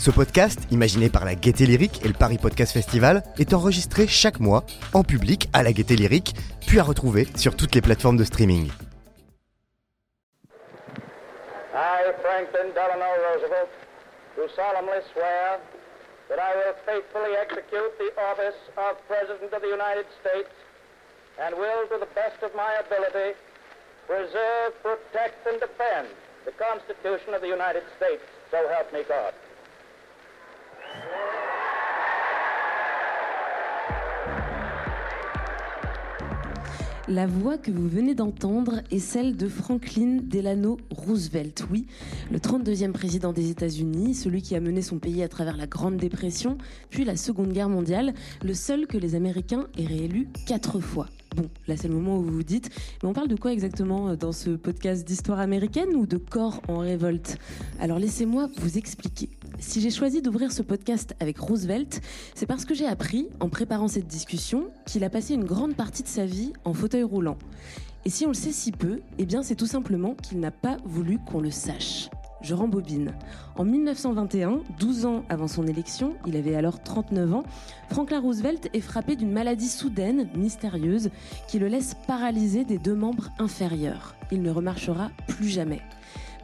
[0.00, 4.40] Ce podcast, imaginé par la Gaieté Lyrique et le Paris Podcast Festival, est enregistré chaque
[4.40, 4.64] mois
[4.94, 6.34] en public à la Gaieté Lyrique,
[6.66, 8.72] puis à retrouver sur toutes les plateformes de streaming.
[11.76, 13.68] I, Franklin Delano Roosevelt,
[14.36, 15.60] do solemnly swear
[16.30, 20.48] that I will faithfully execute the office of President of the United States
[21.36, 23.36] and will, to the best of my ability,
[24.08, 26.08] preserve, protect, and defend
[26.48, 28.24] the Constitution of the United States.
[28.50, 29.36] So help me God.
[37.10, 41.86] La voix que vous venez d'entendre est celle de Franklin Delano Roosevelt, oui,
[42.30, 45.96] le 32e président des États-Unis, celui qui a mené son pays à travers la Grande
[45.96, 46.56] Dépression,
[46.88, 51.08] puis la Seconde Guerre mondiale, le seul que les Américains aient réélu quatre fois.
[51.36, 52.70] Bon, là c'est le moment où vous vous dites,
[53.02, 56.78] mais on parle de quoi exactement dans ce podcast d'histoire américaine ou de corps en
[56.78, 57.38] révolte?
[57.78, 59.28] Alors laissez-moi vous expliquer.
[59.60, 62.00] Si j'ai choisi d'ouvrir ce podcast avec Roosevelt,
[62.34, 66.02] c'est parce que j'ai appris, en préparant cette discussion, qu'il a passé une grande partie
[66.02, 67.38] de sa vie en fauteuil roulant.
[68.04, 70.78] Et si on le sait si peu, eh bien c'est tout simplement qu'il n'a pas
[70.84, 72.08] voulu qu'on le sache.
[72.42, 73.12] Je rembobine.
[73.56, 77.42] En 1921, 12 ans avant son élection, il avait alors 39 ans,
[77.90, 81.10] Franklin Roosevelt est frappé d'une maladie soudaine, mystérieuse,
[81.48, 84.14] qui le laisse paralysé des deux membres inférieurs.
[84.32, 85.82] Il ne remarchera plus jamais.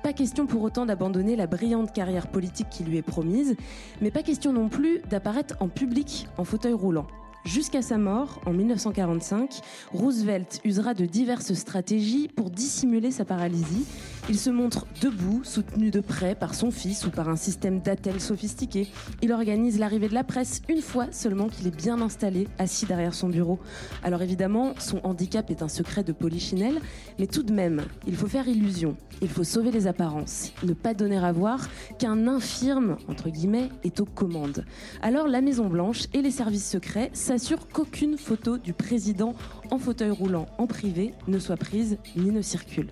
[0.03, 3.57] Pas question pour autant d'abandonner la brillante carrière politique qui lui est promise,
[4.01, 7.07] mais pas question non plus d'apparaître en public en fauteuil roulant.
[7.47, 9.61] Jusqu'à sa mort, en 1945,
[9.93, 13.87] Roosevelt usera de diverses stratégies pour dissimuler sa paralysie.
[14.29, 18.21] Il se montre debout, soutenu de près par son fils ou par un système d'attel
[18.21, 18.89] sophistiqué.
[19.23, 23.15] Il organise l'arrivée de la presse une fois seulement qu'il est bien installé, assis derrière
[23.15, 23.61] son bureau.
[24.03, 26.81] Alors évidemment, son handicap est un secret de polichinelle,
[27.21, 28.97] mais tout de même, il faut faire illusion.
[29.23, 31.69] Il faut sauver les apparences, ne pas donner à voir
[32.01, 34.65] qu'un infirme, entre guillemets, est aux commandes.
[35.03, 39.35] Alors la Maison Blanche et les services secrets s'assurent qu'aucune photo du président
[39.71, 42.89] en fauteuil roulant en privé ne soit prise ni ne circule.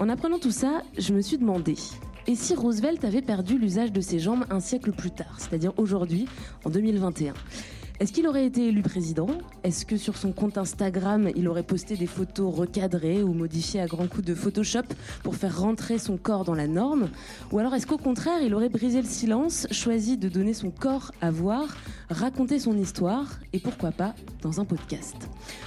[0.00, 1.74] En apprenant tout ça, je me suis demandé,
[2.26, 6.24] et si Roosevelt avait perdu l'usage de ses jambes un siècle plus tard, c'est-à-dire aujourd'hui,
[6.64, 7.34] en 2021
[8.00, 9.26] est-ce qu'il aurait été élu président?
[9.62, 13.86] Est-ce que sur son compte Instagram, il aurait posté des photos recadrées ou modifiées à
[13.86, 14.84] grands coups de Photoshop
[15.22, 17.10] pour faire rentrer son corps dans la norme?
[17.52, 21.12] Ou alors est-ce qu'au contraire, il aurait brisé le silence, choisi de donner son corps
[21.20, 21.76] à voir,
[22.08, 25.16] raconter son histoire et pourquoi pas dans un podcast?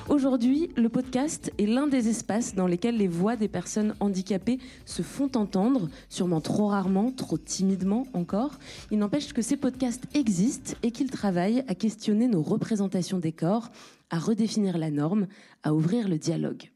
[0.10, 5.04] Aujourd'hui, le podcast est l'un des espaces dans lesquels les voix des personnes handicapées se
[5.04, 8.58] font entendre, sûrement trop rarement, trop timidement encore.
[8.90, 13.70] Il n'empêche que ces podcasts existent et qu'ils travaillent à questionner nos représentations des corps,
[14.10, 15.28] à redéfinir la norme,
[15.64, 16.70] à ouvrir le dialogue.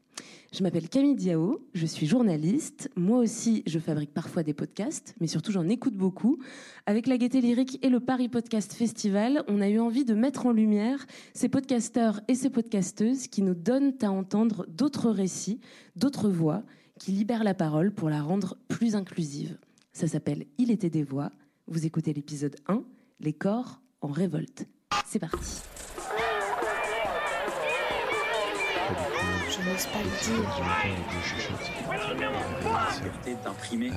[0.50, 2.90] Je m'appelle Camille Diao, je suis journaliste.
[2.96, 6.38] Moi aussi, je fabrique parfois des podcasts, mais surtout j'en écoute beaucoup.
[6.86, 10.46] Avec la Gaieté Lyrique et le Paris Podcast Festival, on a eu envie de mettre
[10.46, 15.60] en lumière ces podcasteurs et ces podcasteuses qui nous donnent à entendre d'autres récits,
[15.96, 16.62] d'autres voix,
[16.98, 19.58] qui libèrent la parole pour la rendre plus inclusive.
[19.92, 21.30] Ça s'appelle Il était des voix.
[21.66, 22.82] Vous écoutez l'épisode 1,
[23.20, 24.66] Les corps en révolte.
[25.06, 25.62] C'est parti.
[29.50, 30.44] Je n'ose pas le dire.
[33.44, 33.90] d'imprimer,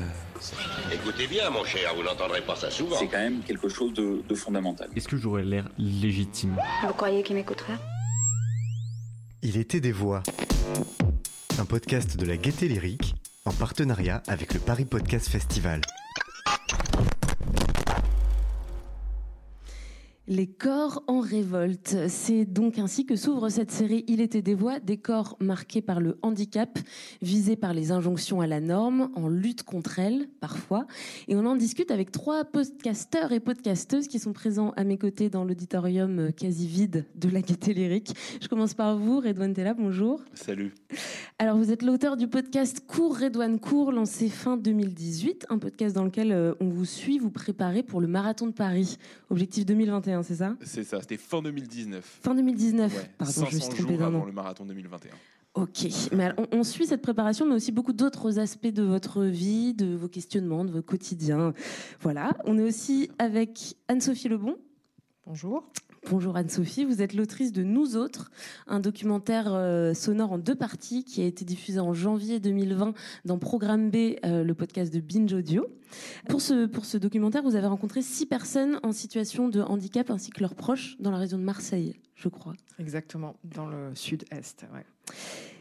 [0.93, 2.97] Écoutez bien, mon cher, vous n'entendrez pas ça souvent.
[2.97, 4.89] c'est quand même quelque chose de, de fondamental.
[4.95, 6.57] Est-ce que j'aurais l'air légitime?
[6.85, 7.77] Vous croyez qu'il m'écouterait
[9.41, 10.23] Il était des voix.
[11.59, 13.15] Un podcast de la Gaieté Lyrique
[13.45, 15.81] en partenariat avec le Paris Podcast Festival.
[20.31, 22.07] Les corps en révolte.
[22.07, 25.99] C'est donc ainsi que s'ouvre cette série Il était des voix, des corps marqués par
[25.99, 26.79] le handicap,
[27.21, 30.87] visés par les injonctions à la norme, en lutte contre elles, parfois.
[31.27, 35.29] Et on en discute avec trois podcasteurs et podcasteuses qui sont présents à mes côtés
[35.29, 37.41] dans l'auditorium quasi vide de la
[37.73, 38.15] Lyrique.
[38.41, 40.21] Je commence par vous, Redouane Tella, bonjour.
[40.33, 40.73] Salut.
[41.39, 46.05] Alors, vous êtes l'auteur du podcast Cours Redouane Cours, lancé fin 2018, un podcast dans
[46.05, 48.97] lequel euh, on vous suit, vous préparez pour le marathon de Paris,
[49.29, 52.19] objectif 2021, c'est ça C'est ça, c'était fin 2019.
[52.23, 54.25] Fin 2019, Ouais, pardon, je me suis 500 trompé jours d'un avant an.
[54.25, 55.11] le marathon 2021.
[55.53, 59.23] Ok, mais alors, on, on suit cette préparation, mais aussi beaucoup d'autres aspects de votre
[59.25, 61.53] vie, de vos questionnements, de vos quotidiens.
[61.99, 64.55] Voilà, on est aussi avec Anne-Sophie Lebon.
[65.27, 65.69] Bonjour.
[66.09, 68.31] Bonjour Anne-Sophie, vous êtes l'autrice de Nous Autres,
[68.67, 72.93] un documentaire euh, sonore en deux parties qui a été diffusé en janvier 2020
[73.23, 75.67] dans Programme B, euh, le podcast de Binge Audio.
[76.27, 80.31] Pour ce, pour ce documentaire, vous avez rencontré six personnes en situation de handicap ainsi
[80.31, 82.55] que leurs proches dans la région de Marseille, je crois.
[82.79, 84.65] Exactement, dans le sud-est.
[84.73, 84.85] Ouais.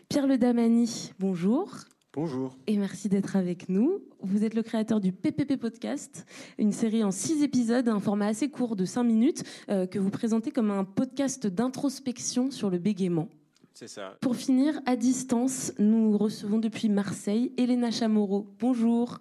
[0.09, 1.77] Pierre Le Damani, bonjour.
[2.13, 2.57] Bonjour.
[2.67, 4.01] Et merci d'être avec nous.
[4.21, 6.27] Vous êtes le créateur du PPP Podcast,
[6.59, 10.11] une série en six épisodes, un format assez court de cinq minutes, euh, que vous
[10.11, 13.29] présentez comme un podcast d'introspection sur le bégaiement.
[13.75, 14.17] C'est ça.
[14.21, 18.49] Pour finir, à distance, nous recevons depuis Marseille Elena Chamorro.
[18.59, 19.21] Bonjour.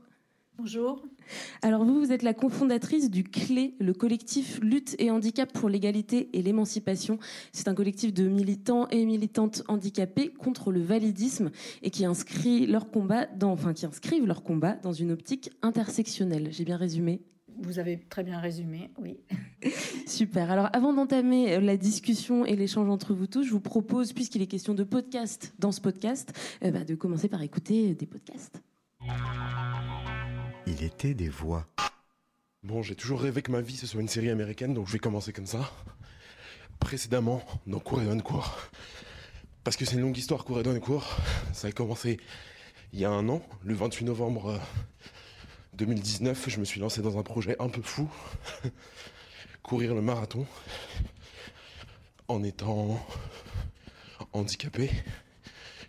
[0.60, 1.02] Bonjour.
[1.62, 6.30] Alors vous, vous êtes la cofondatrice du CLÉ, le collectif Lutte et Handicap pour l'égalité
[6.34, 7.18] et l'émancipation.
[7.54, 11.52] C'est un collectif de militants et militantes handicapés contre le validisme
[11.82, 16.50] et qui inscrit leur combat dans, enfin qui inscrivent leur combat dans une optique intersectionnelle.
[16.52, 17.22] J'ai bien résumé?
[17.62, 19.18] Vous avez très bien résumé, oui.
[20.08, 20.52] Super.
[20.52, 24.48] Alors, avant d'entamer la discussion et l'échange entre vous tous, je vous propose, puisqu'il est
[24.48, 26.34] question de podcast dans ce podcast,
[26.66, 28.62] euh, bah, de commencer par écouter des podcasts.
[30.80, 31.66] Il était des voix.
[32.64, 35.00] Bon, j'ai toujours rêvé que ma vie ce soit une série américaine, donc je vais
[35.00, 35.70] commencer comme ça.
[36.80, 38.58] Précédemment, dans Cour et Cour.
[39.66, 41.06] Parce que c'est une longue histoire, Cour et Cour.
[41.52, 42.18] Ça a commencé
[42.94, 44.58] il y a un an, le 28 novembre
[45.74, 46.48] 2019.
[46.48, 48.10] Je me suis lancé dans un projet un peu fou.
[49.62, 50.48] Courir le marathon.
[52.30, 53.06] En étant
[54.32, 54.90] handicapé.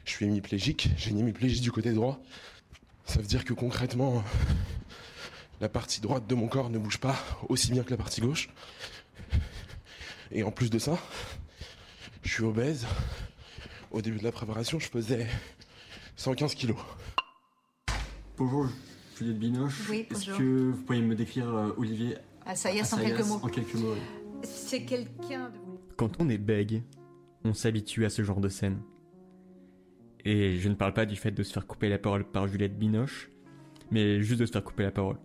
[0.04, 0.88] Je suis hémiplégique.
[0.96, 2.20] J'ai une hémiplégie du côté droit.
[3.04, 4.24] Ça veut dire que concrètement,
[5.60, 7.16] la partie droite de mon corps ne bouge pas
[7.48, 8.48] aussi bien que la partie gauche.
[10.32, 10.98] Et en plus de ça,
[12.22, 12.86] je suis obèse.
[13.90, 15.26] Au début de la préparation, je pesais
[16.16, 16.78] 115 kilos.
[18.36, 18.68] Bonjour,
[19.18, 19.88] Juliette Binoche.
[19.90, 22.16] Oui, Est-ce que vous pourriez me décrire euh, Olivier?
[22.46, 23.40] Assayas en Assayas quelques mots.
[23.42, 24.00] En quelques mots, oui.
[24.44, 25.78] C'est quelqu'un de vous.
[25.96, 26.82] Quand on est bègue,
[27.44, 28.80] on s'habitue à ce genre de scène.
[30.24, 32.78] Et je ne parle pas du fait de se faire couper la parole par Juliette
[32.78, 33.30] Binoche,
[33.90, 35.16] mais juste de se faire couper la parole.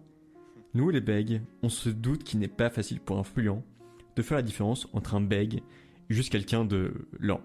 [0.76, 3.64] Nous, les bègues, on se doute qu'il n'est pas facile pour un fluent
[4.18, 5.64] de faire la différence entre un bègue
[6.10, 7.40] et juste quelqu'un de lent.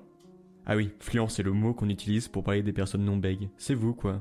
[0.66, 3.48] Ah oui, fluent, c'est le mot qu'on utilise pour parler des personnes non bègues.
[3.56, 4.20] C'est vous, quoi.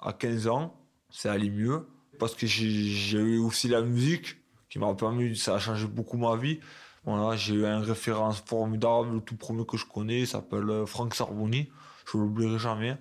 [0.00, 0.74] À 15 ans,
[1.10, 1.86] ça allait mieux
[2.18, 4.38] parce que j'ai eu aussi la musique
[4.68, 6.58] qui m'a permis, ça a changé beaucoup ma vie.
[7.04, 10.86] Voilà, j'ai eu un référence formidable, le tout premier que je connais, il s'appelle euh,
[10.86, 11.68] Franck Sarboni,
[12.12, 12.98] je l'oublierai jamais.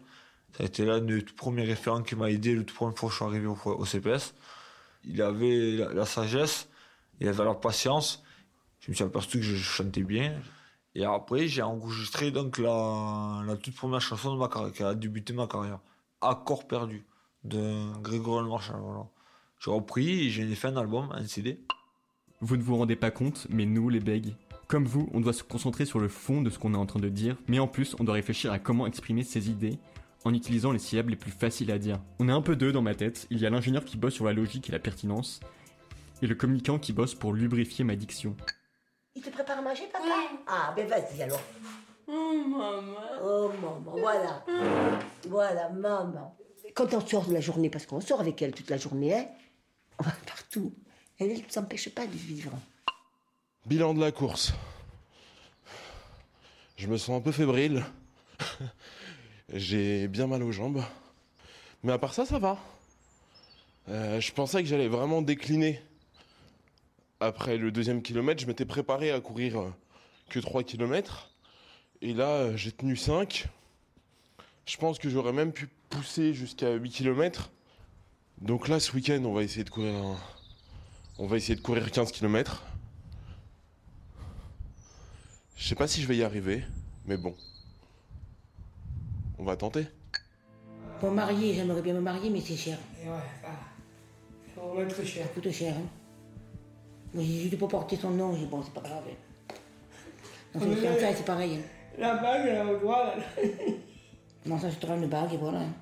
[0.56, 3.10] Ça a été l'un des tout premiers référents qui m'a aidé le tout premier fois
[3.10, 4.36] que je suis arrivé au CPS.
[5.06, 6.70] Il avait la, sagesse,
[7.20, 8.24] il avait la patience.
[8.80, 10.40] Je me suis aperçu que je chantais bien.
[10.96, 15.34] Et après, j'ai enregistré donc la, toute première chanson de ma carrière, qui a débuté
[15.34, 15.80] ma carrière.
[16.22, 17.06] Accord perdu,
[17.44, 18.78] de Grégory Marchal.
[19.60, 21.60] J'ai repris et j'ai fait un album, un CD.
[22.42, 24.36] Vous ne vous rendez pas compte, mais nous, les bègues,
[24.68, 27.00] comme vous, on doit se concentrer sur le fond de ce qu'on est en train
[27.00, 29.78] de dire, mais en plus, on doit réfléchir à comment exprimer ses idées
[30.26, 32.00] en utilisant les syllabes les plus faciles à dire.
[32.20, 34.26] On est un peu deux dans ma tête, il y a l'ingénieur qui bosse sur
[34.26, 35.40] la logique et la pertinence,
[36.22, 38.36] et le communicant qui bosse pour lubrifier ma diction.
[39.16, 40.06] Il te prépare à manger, papa
[40.48, 41.42] Ah, ben vas-y alors.
[42.08, 42.98] Oh, maman.
[43.24, 44.46] Oh, maman, voilà.
[45.28, 46.38] Voilà, maman.
[46.74, 49.26] Quand on sort de la journée, parce qu'on sort avec elle toute la journée, hein,
[50.00, 50.74] on va partout.
[51.20, 52.52] Elle ne s'empêche pas de vivre.
[53.66, 54.54] Bilan de la course.
[56.76, 57.86] Je me sens un peu fébrile.
[59.50, 60.84] J'ai bien mal aux jambes.
[61.84, 62.58] Mais à part ça, ça va.
[63.90, 65.82] Euh, je pensais que j'allais vraiment décliner.
[67.20, 69.70] Après le deuxième kilomètre, je m'étais préparé à courir euh,
[70.30, 71.30] que 3 kilomètres.
[72.02, 73.48] Et là, euh, j'ai tenu 5.
[74.66, 77.52] Je pense que j'aurais même pu pousser jusqu'à 8 kilomètres.
[78.42, 79.94] Donc là, ce week-end, on va essayer de courir
[81.18, 82.64] On va essayer de courir 15 kilomètres.
[85.58, 86.64] Je sais pas si je vais y arriver,
[87.06, 87.36] mais bon.
[89.44, 89.86] On va tenter.
[91.02, 92.78] Pour marier, j'aimerais bien me marier, mais c'est cher.
[93.04, 93.50] Et ouais, ça.
[94.56, 95.26] Ça va être cher.
[95.28, 95.74] Ça coûte cher.
[95.78, 95.82] Hein.
[97.14, 99.04] Moi, j'ai juste pour porter son nom, j'ai dit, bon, c'est pas grave.
[99.10, 99.54] hein.
[100.54, 101.58] Dans est- fiançailles, c'est pareil.
[101.58, 101.62] hein.
[101.98, 103.24] La bague, elle est au doigt, là.
[104.46, 105.60] Non, ça, je te une bague et voilà.
[105.60, 105.74] hein.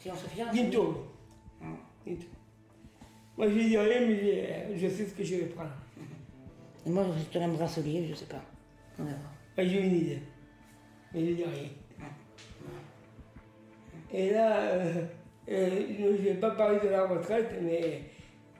[0.00, 0.50] Si on se fiance.
[0.54, 1.04] Bientôt.
[2.06, 2.26] Bientôt.
[3.36, 5.68] Moi, je dis rien, mais je, je sais ce que je vais prendre.
[6.86, 8.42] Et moi, je te un bracelet, je sais pas.
[8.98, 9.68] On va voir.
[9.68, 10.22] J'ai une idée.
[11.12, 11.68] Mais je dis rien.
[14.12, 14.92] Et là, euh,
[15.50, 18.02] euh, je ne vais pas parler de la retraite, mais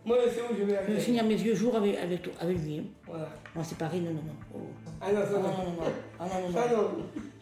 [0.05, 0.95] moi, je sais où je vais Je aller.
[0.95, 2.79] vais finir mes vieux jours avec, avec, avec lui.
[2.79, 2.85] hein.
[3.07, 3.29] Voilà.
[3.57, 4.35] Non, c'est pareil, non, non, non.
[4.55, 4.59] Oh.
[5.01, 5.49] Ah non, ça non, non.
[5.49, 5.93] non, non, non.
[6.19, 6.77] Ah non, non, Ça non.
[6.83, 6.89] non.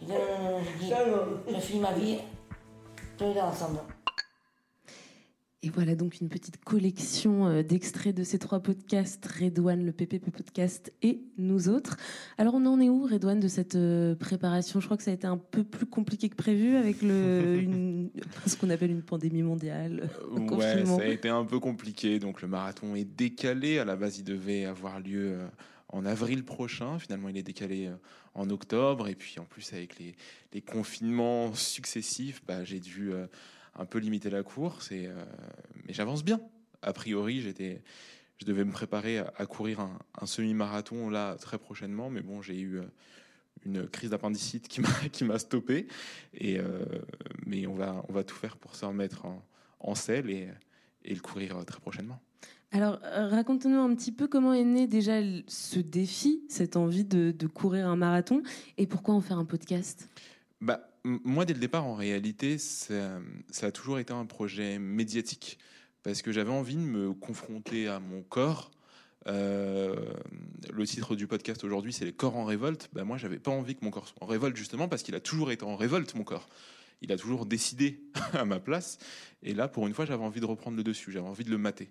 [0.00, 1.54] Je dis, non, non, non, je dis, Ça non.
[1.54, 2.18] je finis ma vie,
[3.18, 3.80] tous les ensemble.
[5.64, 10.30] Et voilà donc une petite collection euh, d'extraits de ces trois podcasts, Redouane, le PPP
[10.30, 11.96] podcast et nous autres.
[12.38, 14.78] Alors on en est où, Redouane, de cette euh, préparation?
[14.78, 18.10] Je crois que ça a été un peu plus compliqué que prévu avec le, une,
[18.46, 20.08] ce qu'on appelle une pandémie mondiale.
[20.36, 22.20] un Ouais, ça a été un peu compliqué.
[22.20, 23.78] Donc le marathon est décalé.
[23.78, 25.48] À la base, il devait avoir lieu euh,
[25.88, 26.98] en avril prochain.
[26.98, 27.96] Finalement, il est décalé euh,
[28.34, 29.08] en octobre.
[29.08, 30.14] Et puis en plus, avec les,
[30.52, 33.26] les confinements successifs, bah, j'ai dû euh,
[33.78, 34.92] un peu limiter la course.
[34.92, 35.14] Et, euh,
[35.86, 36.40] mais j'avance bien.
[36.82, 37.82] A priori, j'étais,
[38.38, 42.10] je devais me préparer à, à courir un, un semi-marathon là très prochainement.
[42.10, 42.84] Mais bon, j'ai eu euh,
[43.64, 45.86] une crise d'appendicite qui m'a qui m'a stoppé.
[46.34, 46.84] Et euh,
[47.46, 49.42] mais on va on va tout faire pour se remettre en,
[49.80, 50.48] en selle et,
[51.04, 52.20] et le courir très prochainement.
[52.70, 57.46] Alors raconte-nous un petit peu comment est né déjà ce défi, cette envie de, de
[57.46, 58.42] courir un marathon
[58.76, 60.10] et pourquoi en faire un podcast?
[60.60, 60.86] Bah,
[61.24, 63.20] moi, dès le départ, en réalité, ça,
[63.62, 65.58] a toujours été un projet médiatique.
[66.02, 68.70] Parce que j'avais envie de me confronter à mon corps.
[69.26, 69.94] Euh,
[70.72, 72.88] le titre du podcast aujourd'hui, c'est Les corps en révolte.
[72.92, 75.20] Bah, moi, j'avais pas envie que mon corps soit en révolte, justement, parce qu'il a
[75.20, 76.48] toujours été en révolte, mon corps.
[77.02, 78.00] Il a toujours décidé
[78.32, 78.98] à ma place.
[79.42, 81.12] Et là, pour une fois, j'avais envie de reprendre le dessus.
[81.12, 81.90] J'avais envie de le mater.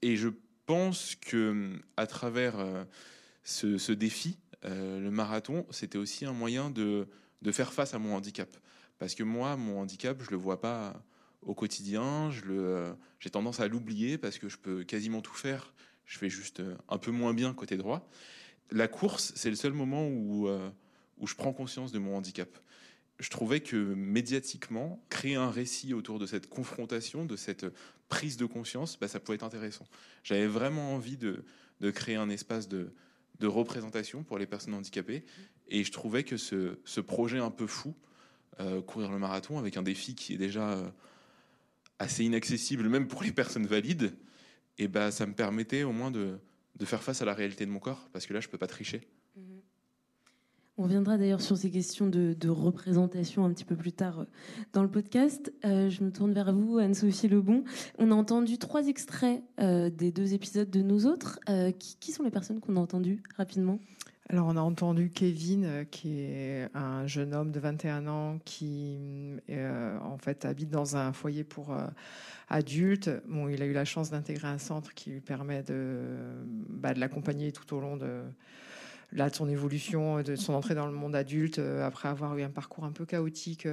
[0.00, 0.28] Et je
[0.66, 2.84] pense que à travers euh,
[3.44, 7.08] ce, ce défi, euh, le marathon, c'était aussi un moyen de,
[7.42, 8.48] de faire face à mon handicap.
[8.98, 11.02] Parce que moi, mon handicap, je le vois pas
[11.42, 12.30] au quotidien.
[13.20, 15.74] J'ai tendance à l'oublier parce que je peux quasiment tout faire.
[16.06, 18.08] Je fais juste euh, un peu moins bien côté droit.
[18.70, 20.70] La course, c'est le seul moment où, euh,
[21.18, 22.48] où je prends conscience de mon handicap.
[23.18, 27.66] Je trouvais que médiatiquement, créer un récit autour de cette confrontation, de cette
[28.08, 29.86] prise de conscience, bah, ça pouvait être intéressant.
[30.24, 31.44] J'avais vraiment envie de,
[31.80, 32.92] de créer un espace de,
[33.38, 35.24] de représentation pour les personnes handicapées.
[35.74, 37.94] Et je trouvais que ce, projet un peu fou,
[38.60, 40.88] euh, courir le marathon, avec un défi qui est déjà euh,
[41.98, 44.14] assez inaccessible, même pour les personnes valides,
[44.76, 46.38] et ben ça me permettait au moins de,
[46.84, 49.00] faire face à la réalité de mon corps, parce que là, je peux pas tricher.
[50.76, 54.24] On reviendra d'ailleurs sur ces questions de, représentation un petit peu plus tard euh,
[54.74, 55.54] dans le podcast.
[55.64, 57.64] Je me tourne vers vous, Anne-Sophie Lebon.
[57.98, 61.40] On a entendu trois extraits des deux épisodes de Nous Autres.
[61.78, 63.78] Qui sont les personnes qu'on a entendues rapidement?
[64.28, 68.96] Alors, on a entendu Kevin, euh, qui est un jeune homme de 21 ans qui,
[69.50, 71.86] euh, en fait, habite dans un foyer pour euh,
[72.48, 73.10] adultes.
[73.50, 76.06] Il a eu la chance d'intégrer un centre qui lui permet de,
[76.68, 78.22] bah, l'accompagner tout au long de,
[79.32, 82.92] son évolution, de son entrée dans le monde adulte, après avoir eu un parcours un
[82.92, 83.66] peu chaotique,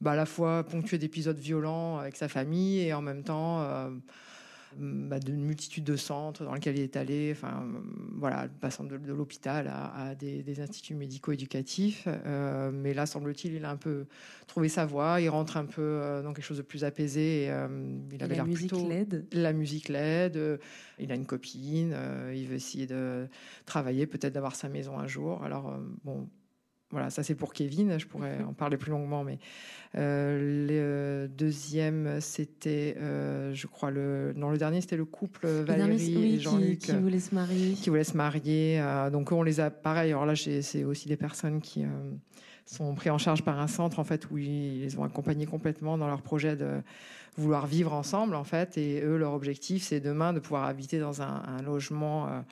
[0.00, 3.90] bah, à la fois ponctué d'épisodes violents avec sa famille et en même temps
[4.76, 7.66] bah, d'une multitude de centres dans lesquels il est allé, enfin
[8.16, 12.06] voilà, passant de, de l'hôpital à, à des, des instituts médico-éducatifs.
[12.06, 14.06] Euh, mais là, semble-t-il, il a un peu
[14.46, 17.44] trouvé sa voie, il rentre un peu euh, dans quelque chose de plus apaisé.
[17.44, 17.68] Et, euh,
[18.12, 20.60] il avait la musique plutôt l'aide la musique l'aide,
[20.98, 21.96] il a une copine,
[22.34, 23.26] il veut essayer de
[23.66, 25.42] travailler, peut-être d'avoir sa maison un jour.
[25.42, 26.28] Alors, bon,
[26.90, 29.38] voilà, ça c'est pour Kevin, je pourrais en parler plus longuement, mais
[29.94, 30.66] euh,
[31.22, 35.96] le deuxième, c'était, euh, je crois, le, non, le dernier, c'était le couple Le Valérie
[35.96, 36.78] dernier, oui, et Jean-Luc.
[36.78, 37.74] qui voulait se marier.
[37.74, 38.80] Qui voulaient se marier.
[38.80, 41.84] euh, donc, on les a, pareil, alors là, c'est aussi des personnes qui
[42.64, 45.98] sont pris en charge par un centre, en fait, où ils les ont accompagnés complètement
[45.98, 46.80] dans leur projet de
[47.36, 48.78] vouloir vivre ensemble, en fait.
[48.78, 52.44] Et eux, leur objectif, c'est demain de pouvoir habiter dans un, un logement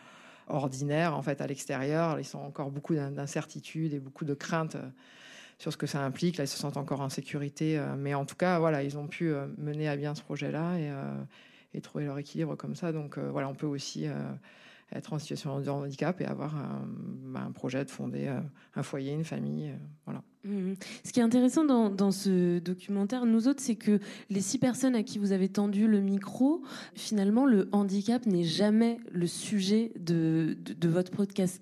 [0.47, 2.19] ordinaire, en fait, à l'extérieur.
[2.21, 4.89] Ils ont encore beaucoup d'in- d'incertitudes et beaucoup de craintes euh,
[5.59, 6.37] sur ce que ça implique.
[6.37, 7.79] Là, ils se sentent encore en sécurité.
[7.79, 10.79] euh, mais en tout cas, voilà, ils ont pu euh, mener à bien ce projet-là
[10.79, 10.91] et,
[11.75, 12.93] et trouver leur équilibre comme ça.
[12.93, 14.07] Donc, voilà, on peut aussi
[14.93, 16.87] être en situation de handicap et avoir un,
[17.25, 18.41] bah, un projet de fonder euh,
[18.77, 19.71] un foyer, une famille.
[19.71, 20.23] euh, voilà.
[20.45, 20.77] Mhm.
[21.03, 23.99] Ce qui est intéressant dans, dans ce documentaire, nous autres, c'est que
[24.31, 26.63] les six personnes à qui vous avez tendu le micro,
[26.95, 31.61] finalement, le handicap n'est jamais le sujet de, de, de votre podcast.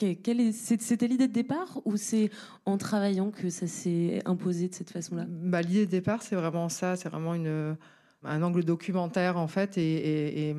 [0.52, 2.28] C'était l'idée de départ ou c'est
[2.66, 5.24] en travaillant que ça s'est imposé de cette façon-là?
[5.28, 6.96] Bah, L'idée de départ, c'est vraiment ça.
[6.96, 7.76] C'est vraiment une,
[8.22, 10.56] un angle documentaire, en fait, et, et, et-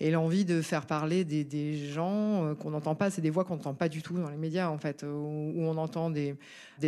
[0.00, 3.10] et l'envie de faire parler des, gens euh, qu'on n'entend pas.
[3.10, 5.76] C'est des voix qu'on n'entend pas du tout dans les médias, en fait, où, on
[5.76, 6.36] entend des,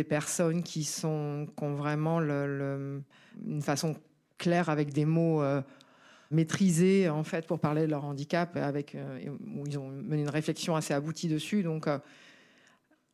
[0.07, 3.03] personnes qui, sont, qui ont vraiment une
[3.61, 3.95] façon
[4.37, 5.41] claire avec des mots.
[5.41, 5.61] euh,
[6.31, 9.19] maîtrisés en fait pour parler de leur handicap avec euh,
[9.57, 11.89] où ils ont mené une réflexion assez aboutie dessus donc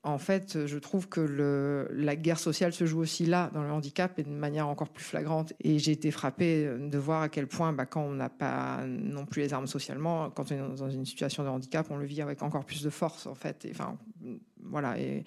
[0.07, 4.17] en fait, je trouve que la guerre sociale se joue aussi là, dans le handicap,
[4.19, 5.53] et de manière encore plus flagrante.
[5.61, 9.25] Et j'ai été frappée de voir à quel point, bah, quand on n'a pas non
[9.25, 12.21] plus les armes socialement, quand on est dans une situation de handicap, on le vit
[12.21, 13.65] avec encore plus de force, en fait.
[13.65, 13.97] Et, enfin,
[14.63, 15.23] voilà, et,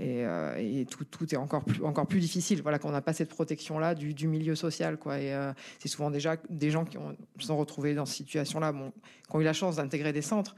[0.00, 1.64] euh, tout, est encore
[2.06, 2.62] plus, difficile.
[2.62, 5.18] Voilà, qu'on n'a pas cette protection-là du, du, milieu social, quoi.
[5.18, 8.92] Et euh, c'est souvent déjà des gens qui ont, sont retrouvés dans cette situation-là, bon,
[9.28, 10.54] qui ont eu la chance d'intégrer des centres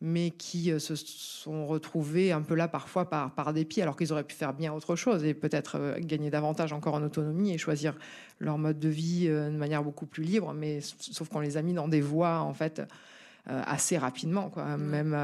[0.00, 4.12] mais qui euh, se sont retrouvés un peu là parfois par, par dépit, alors qu'ils
[4.12, 7.58] auraient pu faire bien autre chose et peut-être euh, gagner davantage encore en autonomie et
[7.58, 7.94] choisir
[8.38, 11.62] leur mode de vie euh, de manière beaucoup plus libre, mais sauf qu'on les a
[11.62, 12.82] mis dans des voies en fait
[13.48, 14.76] assez rapidement, quoi.
[14.76, 15.14] Même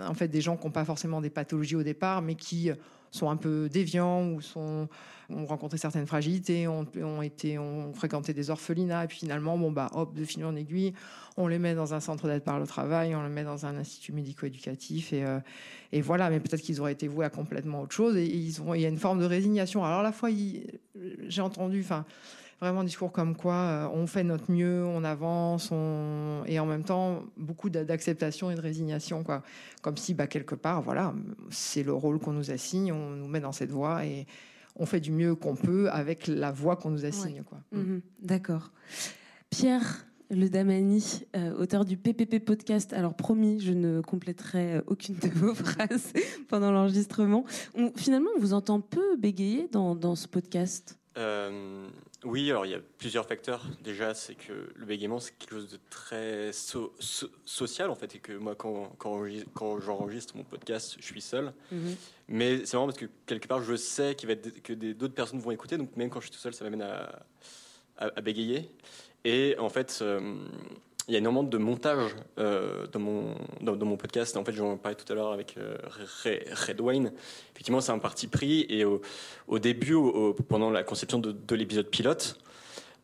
[0.00, 2.70] en fait des gens qui n'ont pas forcément des pathologies au départ, mais qui
[3.12, 4.88] sont un peu déviants ou sont,
[5.30, 9.70] ont rencontré certaines fragilités, ont, ont, été, ont fréquenté des orphelinats, et puis finalement, bon,
[9.70, 10.94] bah, hop, de fil en aiguille,
[11.36, 13.76] on les met dans un centre d'aide par le travail, on les met dans un
[13.76, 15.38] institut médico-éducatif, et, euh,
[15.92, 18.74] et voilà, mais peut-être qu'ils auraient été voués à complètement autre chose, et, ils ont,
[18.74, 19.84] il y a une forme de résignation.
[19.84, 20.30] Alors, à la fois,
[21.28, 22.04] j'ai entendu, enfin,
[22.62, 26.42] vraiment un discours comme quoi euh, on fait notre mieux, on avance, on...
[26.46, 29.42] et en même temps beaucoup d'acceptation et de résignation, quoi.
[29.82, 31.12] Comme si, bah, quelque part, voilà,
[31.50, 34.26] c'est le rôle qu'on nous assigne, on nous met dans cette voie et
[34.76, 37.44] on fait du mieux qu'on peut avec la voie qu'on nous assigne, ouais.
[37.44, 37.58] quoi.
[37.72, 37.98] Mmh.
[38.20, 38.70] D'accord.
[39.50, 42.92] Pierre, le Damani, euh, auteur du PPP podcast.
[42.92, 46.12] Alors promis, je ne compléterai aucune de vos phrases
[46.48, 47.44] pendant l'enregistrement.
[47.96, 50.96] Finalement, on vous entend peu bégayer dans, dans ce podcast?
[51.18, 51.88] Euh,
[52.24, 53.64] oui, alors il y a plusieurs facteurs.
[53.82, 58.14] Déjà, c'est que le bégaiement, c'est quelque chose de très so so social, en fait,
[58.14, 59.24] et que moi, quand, quand,
[59.54, 61.52] quand j'enregistre mon podcast, je suis seul.
[61.70, 61.94] Mm -hmm.
[62.28, 65.40] Mais c'est marrant parce que quelque part, je sais qu'il va être, que d'autres personnes
[65.40, 67.24] vont écouter, donc même quand je suis tout seul, ça m'amène à,
[67.96, 68.70] à, à, bégayer.
[69.24, 70.20] Et en fait, euh,
[71.08, 74.36] il y a énormément de montage euh, dans, mon, dans, dans, mon podcast.
[74.36, 75.76] En fait, j'en parlais tout à l'heure avec euh,
[76.24, 77.12] Red Wayne.
[77.52, 78.66] Effectivement, c'est un parti pris.
[78.68, 79.00] Et au,
[79.48, 82.38] au début, au, pendant la conception de, de l'épisode pilote,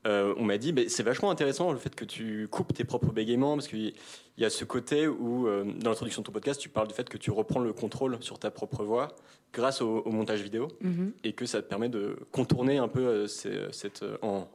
[0.07, 3.57] euh, on m'a dit c'est vachement intéressant le fait que tu coupes tes propres bégaiements
[3.57, 3.95] parce qu'il
[4.39, 7.09] y a ce côté où, euh, dans l'introduction de ton podcast, tu parles du fait
[7.09, 9.09] que tu reprends le contrôle sur ta propre voix
[9.53, 11.11] grâce au, au montage vidéo mm -hmm.
[11.25, 14.05] et que ça te permet de contourner un peu euh, ces, cet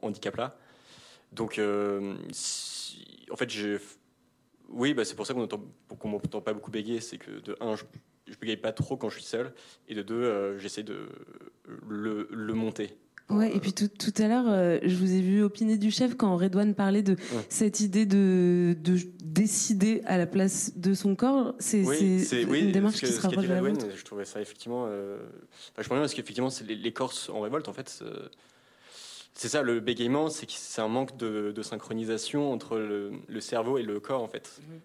[0.02, 0.56] handicap-là.
[1.34, 1.60] Donc,
[2.32, 3.78] si, en fait, j'ai.
[4.70, 7.02] Oui, bah, c'est pour ça qu'on qu m'entend pas beaucoup bégayer.
[7.02, 7.84] C'est que de un, je,
[8.28, 9.54] je bégaye pas trop quand je suis seul,
[9.90, 11.10] et de deux, euh, j'essaie de
[11.90, 12.96] le, le, monter.
[13.30, 16.16] Ouais, et puis tout, tout à l'heure, euh, je vous ai vu opiner du chef
[16.16, 17.46] quand Redouane parlait de ouais.
[17.50, 21.56] cette idée de, de décider à la place de son corps.
[21.60, 23.62] C'est oui, oui, une démarche que, qui se rapproche de la
[23.96, 25.18] Je trouvais ça effectivement euh,
[25.76, 28.04] vachement bien parce qu'effectivement, les, les Corses en révolte, en fait.
[29.36, 33.78] C'est ça, le bégaiement, c'est c'est un manque de, de, synchronisation entre le, le, cerveau
[33.78, 34.60] et le corps, en fait.
[34.60, 34.80] Mm -hmm.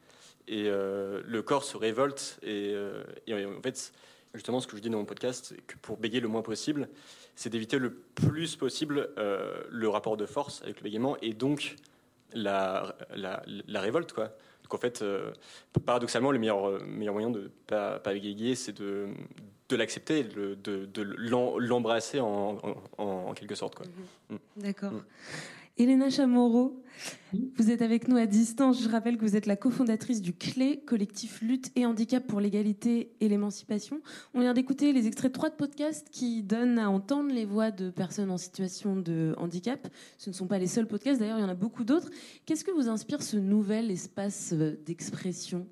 [0.48, 2.38] Et euh, le corps se révolte.
[2.42, 3.92] Et, euh, et, en fait,
[4.34, 6.88] justement, ce que je dis dans mon podcast, c'est que pour bégayer le moins possible,
[7.34, 11.76] c'est d'éviter le plus possible euh, le rapport de force avec le bégaiement et donc
[12.32, 14.28] la, la, la révolte, quoi.
[14.62, 15.04] Donc en fait,
[15.86, 20.56] paradoxalement, le meilleur, meilleur moyen de ne pas, pas bégayer, c'est de, de l'accepter, de,
[20.62, 22.58] de, de l'embrasser en,
[22.98, 23.74] en, en, quelque sorte.
[23.74, 23.86] Quoi.
[24.30, 24.36] Mmh.
[24.56, 24.92] D'accord.
[24.92, 25.02] Mmh.
[25.78, 26.82] Elena Chamorro,
[27.56, 28.82] vous êtes avec nous à distance.
[28.82, 33.12] Je rappelle que vous êtes la cofondatrice du CLÉ, collectif Lutte et Handicap pour l'égalité
[33.20, 34.00] et l'émancipation.
[34.34, 37.70] On vient d'écouter les extraits de trois de podcasts qui donnent à entendre les voix
[37.70, 39.86] de personnes en situation de handicap.
[40.16, 42.10] Ce ne sont pas les seuls podcasts, d'ailleurs, il y en a beaucoup d'autres.
[42.44, 45.64] Qu'est-ce que vous inspire ce nouvel espace d'expression?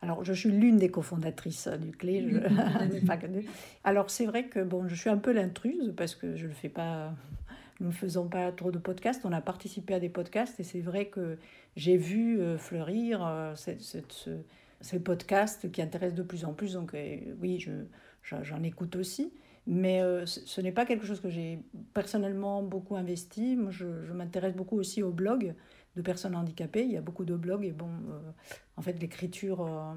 [0.00, 2.28] Alors, je suis l'une des cofondatrices du CLÉ.
[2.30, 2.38] Je...
[3.06, 3.26] pas que
[3.82, 6.68] Alors, c'est vrai que bon, je suis un peu l'intruse parce que je ne fais
[6.68, 7.14] pas
[7.80, 10.80] nous ne faisons pas trop de podcasts, on a participé à des podcasts et c'est
[10.80, 11.38] vrai que
[11.76, 14.30] j'ai vu euh, fleurir euh, cette, cette, ce,
[14.80, 16.72] ces podcasts qui intéressent de plus en plus.
[16.72, 17.64] Donc euh, oui,
[18.22, 19.32] j'en je, écoute aussi.
[19.70, 21.58] Mais ce n'est pas quelque chose que j'ai
[21.92, 23.54] personnellement beaucoup investi.
[23.54, 25.54] Moi, je, je m'intéresse beaucoup aussi aux blogs
[25.98, 26.84] de personnes handicapées.
[26.84, 28.30] Il y a beaucoup de blogs et bon, euh,
[28.76, 29.94] en fait, l'écriture euh,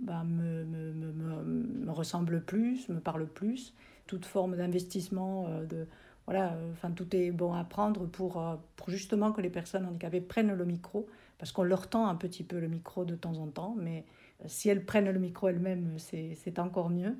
[0.00, 3.74] bah, me, ressemble plus, me parle plus.
[4.06, 5.86] Toute forme d'investissement de
[6.26, 8.42] voilà, enfin tout est bon à prendre pour,
[8.88, 11.06] justement que les personnes handicapées prennent le micro,
[11.38, 14.04] parce qu'on leur tend un petit peu le micro de temps en temps, mais
[14.46, 17.16] si elles prennent le micro elles-mêmes, c'est encore mieux.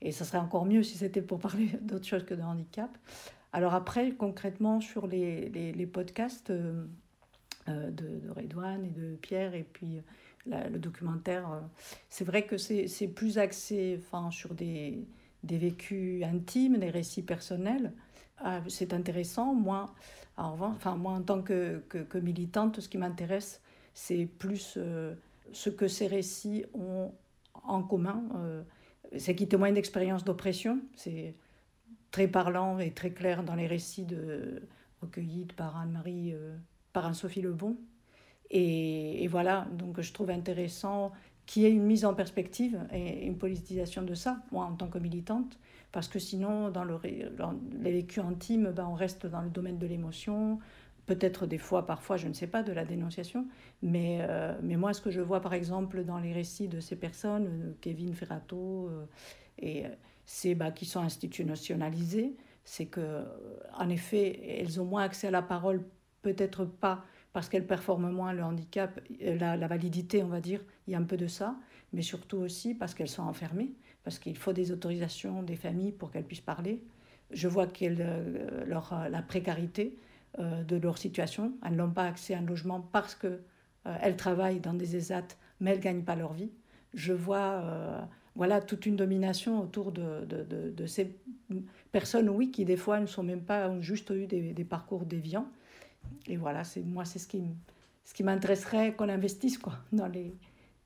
[0.00, 2.96] Et ça serait encore mieux si c'était pour parler d'autre chose que de handicap.
[3.54, 6.86] Alors après, concrètement, sur les, podcasts euh,
[7.68, 10.02] de, de Redouane et de Pierre, et puis
[10.46, 11.60] la, le documentaire, euh,
[12.08, 15.04] c'est vrai que c'est plus axé enfin, sur des,
[15.42, 17.92] des vécus intimes, des récits personnels.
[18.38, 19.54] Ah, c'est intéressant.
[19.54, 19.94] Moi,
[20.36, 23.62] en, enfin, en tant que, que, que militante, ce qui m'intéresse,
[23.94, 25.14] c'est plus euh,
[25.52, 27.12] ce que ces récits ont
[27.62, 28.24] en commun.
[28.36, 28.62] Euh,
[29.16, 30.80] c'est qu'ils témoignent d'expériences d'oppression.
[30.96, 31.34] C'est
[32.10, 34.62] très parlant et très clair dans les récits de,
[35.04, 36.56] recueillis par Anne-Marie, euh,
[36.94, 37.76] par Anne-Sophie Lebon.
[38.50, 41.12] Et, voilà, donc je trouve intéressant
[41.44, 44.86] qu'il y ait une mise en perspective et une politisation de ça, moi en tant
[44.86, 45.58] que militante,
[45.92, 49.86] parce que sinon, dans, le, les vécus intimes, ben, on reste dans le domaine de
[49.86, 50.58] l'émotion,
[51.06, 53.46] peut-être des fois, parfois, je ne sais pas, de la dénonciation,
[53.82, 56.96] mais, euh, mais moi, ce que je vois par exemple dans les récits de ces
[56.96, 58.88] personnes, euh, Kevin Ferrato,
[59.62, 59.88] euh,
[60.24, 63.24] c'est bah, qui sont institutionnalisées, c'est que
[63.76, 65.82] en effet, elles ont moins accès à la parole,
[66.24, 70.92] peut-être pas parce qu'elles performent moins le handicap, la, la, validité, on va dire, il
[70.92, 71.56] y a un peu de ça,
[71.92, 73.72] mais surtout aussi parce qu'elles sont enfermées,
[74.04, 76.82] parce qu'il faut des autorisations des familles pour qu'elles puissent parler.
[77.30, 78.04] Je vois qu'elles,
[78.66, 79.98] leur, la précarité,
[80.40, 81.52] euh, de leur situation.
[81.64, 83.38] Elles n'ont pas accès à un logement parce qu'elles
[83.86, 85.28] euh, travaillent dans des ESAT,
[85.60, 86.50] mais elles ne gagnent pas leur vie.
[86.92, 88.00] Je vois euh,
[88.34, 91.16] voilà, toute une domination autour de, de, ces
[91.92, 95.46] personnes, oui, qui des fois ne sont même pas, ont juste eu des, parcours déviants.
[96.26, 97.42] Et voilà, c'est moi, c'est ce qui,
[98.04, 100.34] ce qui m'intéresserait qu'on investisse quoi, dans, les,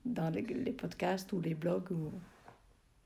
[0.05, 1.91] dans les, les podcasts ou les blogs.
[1.91, 2.11] Ou,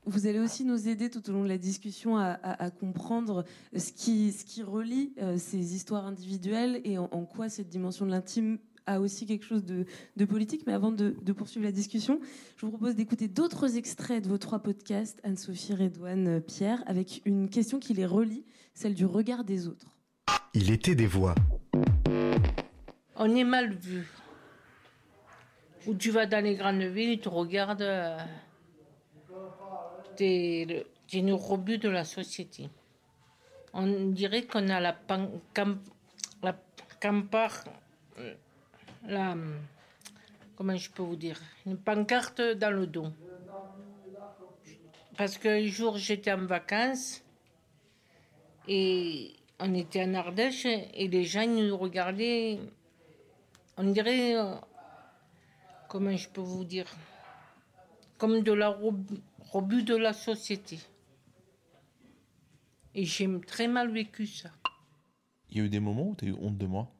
[0.05, 3.45] vous allez aussi nous aider tout au long de la discussion à, comprendre
[3.75, 8.11] ce qui, ce qui relie euh, ces histoires individuelles et en, quoi cette dimension de
[8.11, 9.85] l'intime a aussi quelque chose de,
[10.25, 10.63] politique.
[10.67, 12.19] Mais avant de, poursuivre la discussion,
[12.57, 17.49] je vous propose d'écouter d'autres extraits de vos trois podcasts, Anne-Sophie, Redouane, Pierre, avec une
[17.49, 19.97] question qui les relie, celle du regard des autres.
[20.53, 21.35] Il était des voix.
[23.15, 24.07] On est mal vu.
[25.85, 27.81] Où tu vas dans les grandes villes, ils te regardent.
[27.81, 28.17] Euh,
[31.77, 32.69] de la société.
[33.73, 35.29] On dirait qu'on a la, pan,
[36.41, 36.55] la
[39.07, 39.35] la,
[40.55, 43.07] comment je peux vous dire, une pancarte dans le dos.
[45.17, 47.23] Parce qu'un jour j'étais en vacances
[48.67, 52.59] et on était en Ardèche et les gens nous regardaient,
[53.77, 54.55] on dirait, euh,
[55.87, 56.85] comment je peux vous dire,
[58.17, 59.05] comme de la robe
[59.53, 60.79] au but de la société.
[62.95, 64.49] Et j'ai très mal vécu ça.
[65.49, 66.91] Il y a eu des moments où tu as eu honte de moi?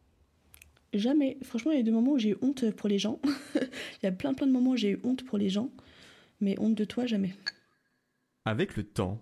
[0.94, 1.38] Jamais.
[1.42, 3.20] Franchement, il y a eu des moments où j'ai eu honte pour les gens.
[3.56, 5.70] il y a plein plein de moments où j'ai eu honte pour les gens.
[6.40, 7.34] Mais honte de toi, jamais.
[8.46, 9.20] Avec le temps,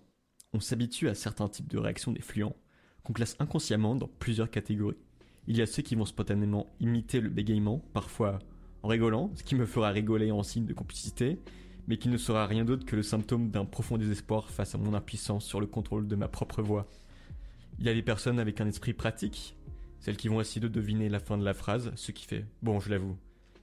[0.54, 2.56] on s'habitue à certains types de réactions des fluents
[3.04, 4.98] qu'on classe inconsciemment dans plusieurs catégories.
[5.48, 8.40] Il y a ceux qui vont spontanément imiter le bégaiement, parfois
[8.84, 11.40] en rigolant, ce qui me fera rigoler en signe de complicité,
[11.88, 14.94] mais qui ne sera rien d'autre que le symptôme d'un profond désespoir face à mon
[14.94, 16.88] impuissance sur le contrôle de ma propre voix.
[17.80, 19.56] Il y a des personnes avec un esprit pratique,
[20.00, 22.80] celles qui vont essayer de deviner la fin de la phrase, ce qui fait, bon
[22.80, 23.18] je l'avoue,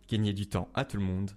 [0.09, 1.31] gagner du temps à tout le monde,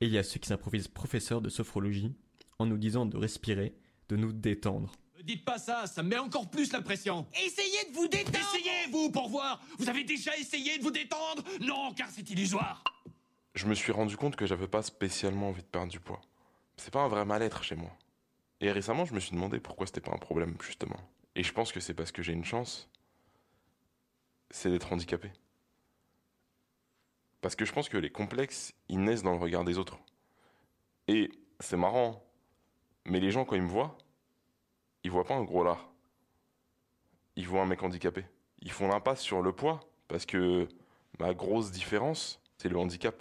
[0.00, 2.12] et il y a ceux qui s'improvisent professeurs de sophrologie
[2.58, 3.74] en nous disant de respirer,
[4.08, 4.92] de nous détendre.
[5.26, 7.26] Ne dites pas ça, ça me met encore plus la pression.
[7.34, 11.42] Essayez de vous détendre Essayez-vous pour voir Vous avez déjà essayé de vous détendre?
[11.60, 12.84] Non, car c'est illusoire
[13.56, 16.20] je me suis rendu compte que j'avais pas spécialement envie de perdre du poids.
[16.76, 17.90] C'est pas un vrai mal-être chez moi.
[18.60, 21.00] Et récemment, je me suis demandé pourquoi c'était pas un problème, justement.
[21.34, 22.90] Et je pense que c'est parce que j'ai une chance,
[24.50, 25.32] c'est d'être handicapé.
[27.40, 29.98] Parce que je pense que les complexes, ils naissent dans le regard des autres.
[31.08, 32.22] Et c'est marrant,
[33.06, 33.96] mais les gens, quand ils me voient,
[35.06, 35.88] ils voient pas un gros lard.
[37.36, 38.24] Ils voient un mec handicapé.
[38.60, 40.66] Ils font l'impasse sur le poids, parce que
[41.20, 43.14] ma grosse différence, c'est le handicap.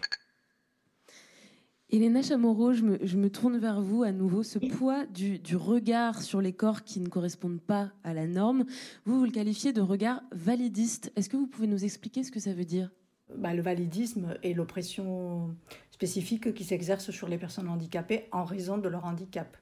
[1.92, 4.42] Elena Chamorro, je me, tourne vers vous à nouveau.
[4.42, 8.66] Ce poids du, regard sur les corps qui ne correspondent pas à la norme,
[9.06, 11.12] vous, vous le qualifiez de regard validiste.
[11.16, 12.90] Est-ce que vous pouvez nous expliquer ce que ça veut dire?
[13.38, 15.56] Bah, Le validisme est l'oppression
[15.92, 19.56] spécifique qui s'exerce sur les personnes handicapées en raison de leur handicap.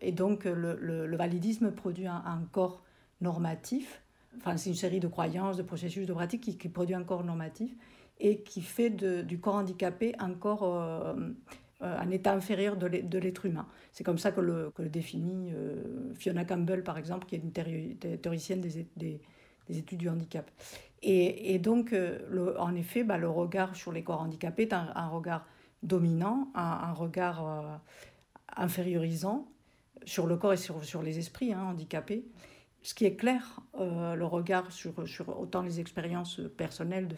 [0.00, 2.82] Et donc le, validisme produit un, corps
[3.20, 4.02] normatif,
[4.38, 7.74] enfin c'est une série de croyances, de processus, de pratiques qui, produit un corps normatif
[8.18, 11.14] et qui fait du corps handicapé un corps euh,
[11.82, 13.66] euh, un état inférieur de l'être humain.
[13.92, 17.38] C'est comme ça que le, que le définit euh, Fiona Campbell, par exemple, qui est
[17.38, 19.20] une théoricienne des, des,
[19.78, 20.50] études du handicap.
[21.00, 25.08] Et, et donc, le, en effet, bah, le regard sur les corps handicapés est un,
[25.08, 25.46] regard
[25.82, 27.80] dominant, un, regard
[28.56, 29.48] infériorisant
[30.04, 32.24] sur le corps et sur, les esprits hein, handicapés.
[32.82, 34.94] Ce qui est clair, le regard sur,
[35.38, 37.08] autant les expériences personnelles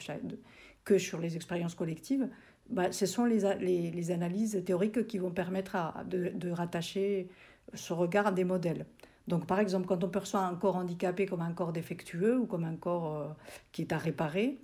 [0.85, 2.29] que sur les expériences collectives,
[2.69, 7.29] bah, ce sont les, analyses théoriques qui vont permettre de, rattacher
[7.75, 8.87] ce regard à des modèles.
[9.29, 12.65] Donc, par exemple, quand on perçoit un corps handicapé comme un corps défectueux ou comme
[12.65, 13.29] un corps euh,
[13.71, 14.59] qui est à réparer,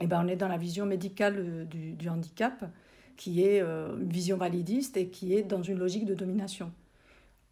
[0.00, 2.70] eh ben, on est dans la vision médicale euh, du, handicap,
[3.16, 6.70] qui est euh, une vision validiste et qui est dans une logique de domination.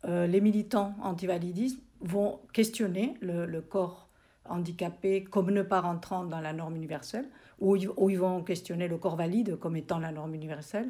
[0.04, 4.08] Les militants anti-validisme vont questionner le, corps
[4.48, 7.28] handicapé comme ne pas rentrant dans la norme universelle
[7.60, 10.88] où ils, vont questionner le corps valide comme étant la norme universelle.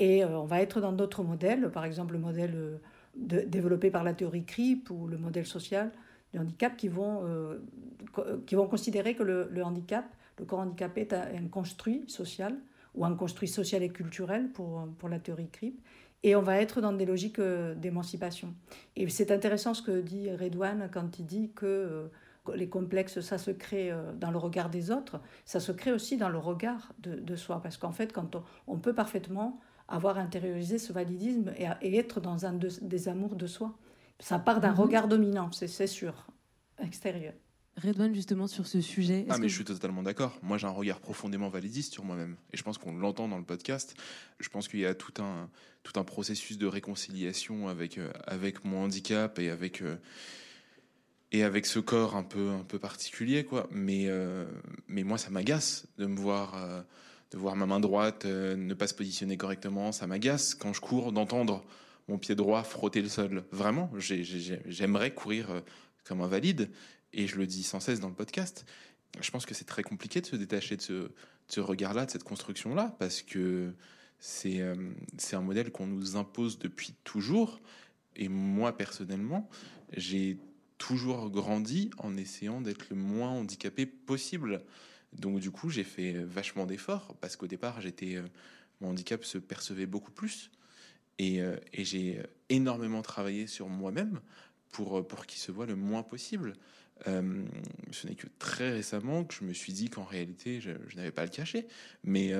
[0.00, 2.80] Et on va être dans d'autres modèles, par exemple le modèle
[3.14, 5.92] développé par la théorie CRIP ou le modèle social
[6.32, 7.22] du handicap qui vont,
[8.46, 10.04] qui vont considérer que le, handicap,
[10.38, 12.56] le corps handicapé est un, construit social
[12.94, 15.80] ou un construit social et culturel pour, pour la théorie CRIP.
[16.22, 17.40] Et on va être dans des logiques
[17.76, 18.54] d'émancipation.
[18.96, 22.10] Et c'est intéressant ce que dit Redouane quand il dit que
[22.54, 26.16] les complexes, ça se crée euh, dans le regard des autres, ça se crée aussi
[26.16, 27.60] dans le regard de, soi.
[27.62, 32.52] Parce qu'en fait, quand on, peut parfaitement avoir intériorisé ce validisme et, être dans un
[32.54, 33.76] des amours de soi.
[34.20, 34.80] Ça part d'un mhm.
[34.80, 36.26] regard dominant, c'est sûr,
[36.78, 37.34] extérieur.
[37.82, 39.26] Redouane, justement, sur ce sujet.
[39.28, 40.38] Ah, mais je suis totalement d'accord.
[40.42, 42.36] Moi, j'ai un regard profondément validiste sur moi-même.
[42.52, 43.94] Et je pense qu'on l'entend dans le podcast.
[44.40, 45.48] Je pense qu'il y a tout un,
[45.82, 49.96] tout un processus de réconciliation avec, euh, avec mon handicap et avec, euh,
[51.32, 54.46] et avec ce corps un peu un peu particulier quoi mais euh,
[54.86, 56.84] mais moi ça m'agace de me voir
[57.30, 60.80] de voir ma main droite euh, ne pas se positionner correctement ça m'agace quand je
[60.80, 61.64] cours d'entendre
[62.08, 65.62] mon pied droit frotter le sol vraiment j'aimerais courir
[66.04, 66.70] comme un valide
[67.12, 68.64] et je le dis sans cesse dans le podcast
[69.20, 71.12] je pense que c'est très compliqué de se détacher de ce, de
[71.48, 73.72] ce regard là de cette construction là parce que
[74.18, 74.60] c'est
[75.16, 77.60] c'est un modèle qu'on nous impose depuis toujours
[78.16, 79.48] et moi personnellement
[79.96, 80.38] j'ai
[80.78, 84.62] toujours grandi en essayant d'être le moins handicapé possible.
[85.12, 88.28] Donc du coup, j'ai fait vachement d'efforts parce qu'au départ, euh,
[88.80, 90.50] mon handicap se percevait beaucoup plus
[91.18, 94.20] et, euh, et j'ai énormément travaillé sur moi-même
[94.70, 96.54] pour pour qu'il se voit le moins possible.
[97.06, 97.44] Euh,
[97.92, 101.22] ce n'est que très récemment que je me suis dit qu'en réalité, je, n'avais pas
[101.22, 101.66] à le cacher.
[102.04, 102.32] Mais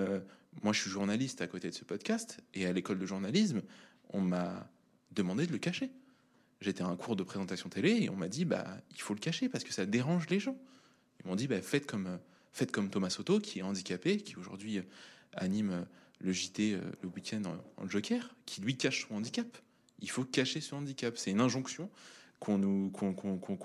[0.62, 3.62] moi, je suis journaliste à côté de ce podcast et à l'école de journalisme,
[4.10, 4.70] on m'a
[5.12, 5.90] demandé de le cacher
[6.60, 9.20] j'étais à un cours de présentation télé et on m'a dit bah il faut le
[9.20, 10.56] cacher parce que ça dérange les gens.
[11.20, 12.18] Ils m'ont dit bah faites comme
[12.52, 14.82] faites comme Thomas Soto qui est handicapé, qui aujourd'hui euh,
[15.34, 15.82] anime euh,
[16.20, 17.42] le JT euh, le week-end
[17.76, 19.46] en, Joker, qui lui cache son handicap.
[20.00, 21.16] Il faut cacher son handicap.
[21.16, 21.90] C'est une injonction
[22.38, 23.14] qu'on nous qu'on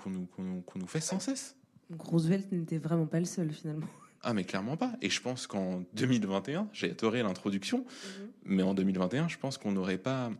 [0.06, 0.28] nous,
[0.76, 1.56] nous fait sans cesse.
[1.98, 3.86] Roosevelt n'était vraiment pas le seul finalement.
[4.26, 4.94] Ah mais clairement pas.
[5.02, 8.26] Et je pense qu'en 2021, j'ai adoré l'introduction, mm-hmm.
[8.46, 10.30] mais en 2021, je pense qu'on n'aurait pas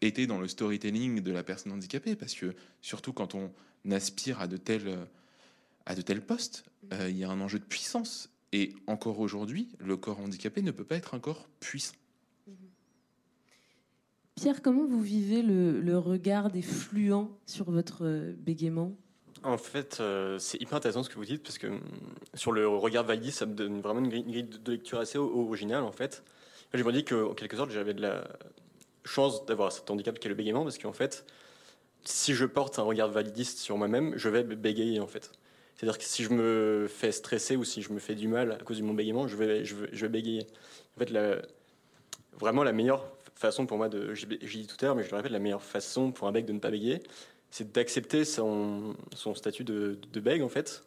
[0.00, 3.52] été dans le storytelling de la personne handicapée, parce que surtout quand on
[3.90, 5.06] aspire à de tels,
[5.84, 8.30] à de tels postes, euh, il y a un enjeu de puissance.
[8.52, 11.94] Et encore aujourd'hui, le corps handicapé ne peut pas être un corps puissant.
[14.36, 18.92] Pierre, comment vous vivez le, regard des fluents sur votre euh, bégaiement?
[19.42, 21.68] En fait, euh, c'est hyper intéressant ce que vous dites, parce que
[22.34, 25.92] sur le regard validiste, ça me donne vraiment une grille, de lecture assez originale, en
[25.92, 26.22] fait.
[26.74, 28.24] Je me dis qu'en quelque sorte, j'avais de la,
[29.06, 31.24] chance d'avoir cet handicap qui est le bégaiement, parce qu'en fait,
[32.04, 35.30] si je porte un regard validiste sur moi-même, je vais bégayer en fait.
[35.74, 38.56] C'est-à-dire que si je me fais stresser ou si je me fais du mal à
[38.56, 40.46] cause de mon bégaiement, je vais, je vais, bégayer.
[40.96, 41.12] En fait,
[42.38, 45.16] vraiment la meilleure façon pour moi de, j'ai dit tout à l'heure, mais je le
[45.16, 47.02] répète, la meilleure façon pour un bec de ne pas bégayer,
[47.50, 48.94] c'est d'accepter son,
[49.34, 50.84] statut de, de en fait,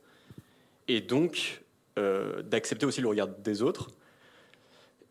[0.88, 1.62] et donc
[1.98, 3.90] euh, d'accepter aussi le regard des autres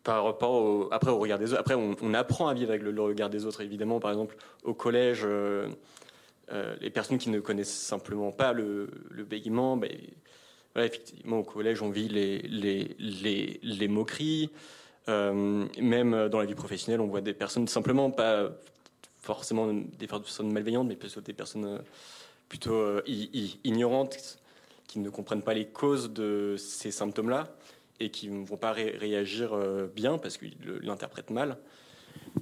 [0.03, 1.59] par rapport après au regard des autres.
[1.59, 3.99] Après, on, apprend à vivre avec le, regard des autres, évidemment.
[3.99, 5.67] Par exemple, au collège, euh,
[6.51, 9.81] euh, les personnes qui ne connaissent simplement pas le, le ben,
[10.75, 14.49] effectivement, au collège, on vit les moqueries.
[15.09, 18.49] Euh, même dans la vie professionnelle, on voit des personnes simplement pas
[19.17, 21.81] forcément des personnes malveillantes, mais plutôt des personnes
[22.47, 23.01] plutôt
[23.63, 24.39] ignorantes
[24.87, 27.47] qui ne comprennent pas les causes de ces symptômes-là
[27.99, 31.57] et qui ne vont pas réagir euh, bien parce qu'ils l'interprètent mal.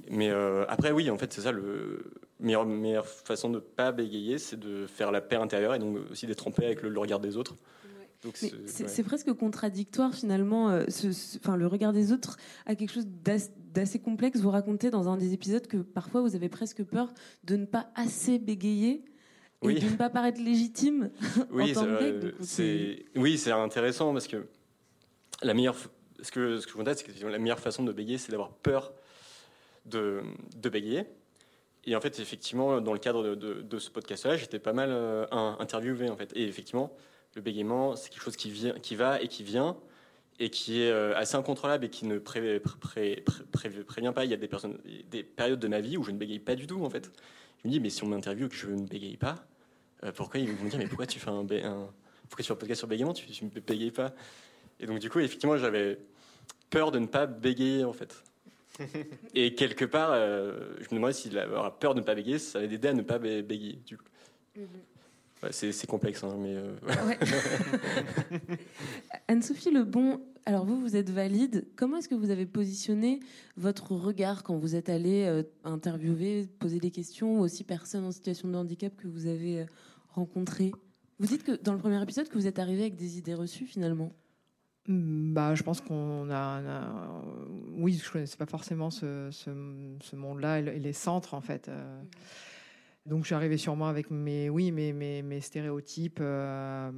[0.08, 3.92] Mais euh, après, oui, en fait, c'est ça, le meilleure, meilleure façon de ne pas
[3.92, 7.20] bégayer, c'est de faire la paix intérieure et donc aussi d'être en avec le, regard
[7.20, 7.56] des autres.
[8.34, 10.70] C'est presque contradictoire finalement.
[10.70, 10.84] Euh,
[11.36, 14.40] enfin, le regard des autres a quelque chose d'assez complexe.
[14.40, 17.12] Vous racontez dans un des épisodes que parfois vous avez presque peur
[17.44, 19.04] de ne pas assez bégayer
[19.62, 21.10] et de ne pas paraître légitime
[21.50, 22.34] oui, en tant que
[23.16, 24.46] Oui, c'est intéressant parce que
[25.42, 25.76] la meilleure,
[26.20, 28.92] ce que, ce que je c'est que la meilleure façon de bégayer, c'est d'avoir peur
[29.86, 30.22] de,
[30.56, 31.04] de bégayer.
[31.84, 36.10] Et en fait, effectivement, dans le cadre de, ce podcast-là, j'étais pas mal euh, interviewé,
[36.10, 36.30] en fait.
[36.34, 36.92] Et effectivement,
[37.38, 39.76] le bégaiement, c'est quelque chose qui, vient, qui va et qui vient,
[40.38, 44.24] et qui est euh, assez incontrôlable et qui ne pré, prévient pas.
[44.24, 44.78] Il y a des, personnes,
[45.10, 47.10] des périodes de ma vie où je ne bégaye pas du tout, en fait.
[47.62, 49.36] Je me dis, mais si on m'interviewe et que je ne bégaye pas,
[50.04, 51.88] euh, pourquoi ils vont me dire, mais pourquoi tu fais un, un
[52.28, 54.14] pourquoi tu fais un podcast sur bégaiement, tu ne bégayes pas
[54.80, 55.98] et donc, du coup, effectivement, j'avais
[56.70, 58.22] peur de ne pas bégayer, en fait.
[59.34, 62.58] Et quelque part, euh, je me demandais si avoir peur de ne pas bégayer, ça
[62.58, 64.04] allait aider à ne pas bégayer, du coup.
[64.56, 64.66] Mhm.
[65.42, 66.54] Ouais, c'est complexe, hein, mais.
[66.56, 66.74] euh,
[69.28, 71.66] Anne-Sophie Lebon, alors vous, vous êtes valide.
[71.76, 73.20] Comment est-ce que vous avez positionné
[73.56, 78.10] votre regard quand vous êtes allé euh, interviewer, poser des questions aux six personnes en
[78.12, 79.66] situation de handicap que vous avez euh,
[80.10, 80.72] rencontrées?
[81.20, 83.66] Vous dites que dans le premier épisode que vous êtes arrivé avec des idées reçues
[83.66, 84.12] finalement.
[84.88, 87.22] Mm, Bah, je pense qu'on a,
[87.76, 89.50] Oui, je connaissais pas forcément ce, ce,
[90.00, 91.68] ce monde-là et, le- et les centres, en fait.
[91.68, 92.02] euh.
[93.08, 96.18] Donc, je suis arrivée sûrement avec mes, oui, mes, mes, mes stéréotypes.
[96.20, 96.90] euh,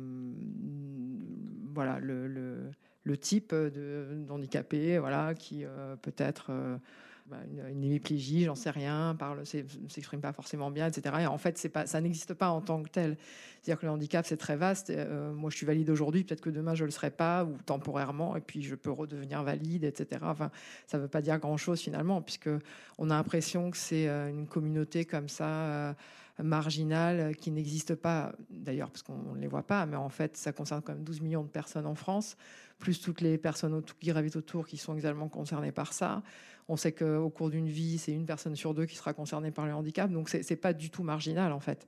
[1.73, 2.73] voilà, le, le,
[3.05, 6.77] le type d'handicapé, voilà, qui euh, peut-être euh,
[7.31, 11.15] bah, une, une hémiplégie, j'en sais rien, parle, s'exprime pas forcément bien, etc.
[11.21, 13.17] Et en fait, ça n'existe pas en tant que tel.
[13.63, 14.91] C'est-à-dire que le handicap, c'est très vaste.
[14.91, 18.37] Euh, moi, je suis valide aujourd'hui, peut-être que demain, je le serai pas, ou temporairement,
[18.37, 20.23] et puis je peux redevenir valide, etc.
[20.25, 20.51] Enfin,
[20.87, 22.51] ça veut pas dire grand-chose finalement, puisque
[22.99, 25.93] on a l'impression que c'est euh, une communauté comme ça, euh,
[26.43, 30.37] marginale, euh, qui n'existe pas, d'ailleurs, parce qu'on ne les voit pas, mais en fait,
[30.37, 32.37] ça concerne quand même 12 millions de personnes en France,
[32.79, 36.23] plus toutes les personnes qui gravitent autour qui sont également concernées par ça.
[36.69, 39.67] On sait qu'au cours d'une vie, c'est une personne sur deux qui sera concernée par
[39.67, 41.87] le handicap, donc c'est pas du tout marginal en fait.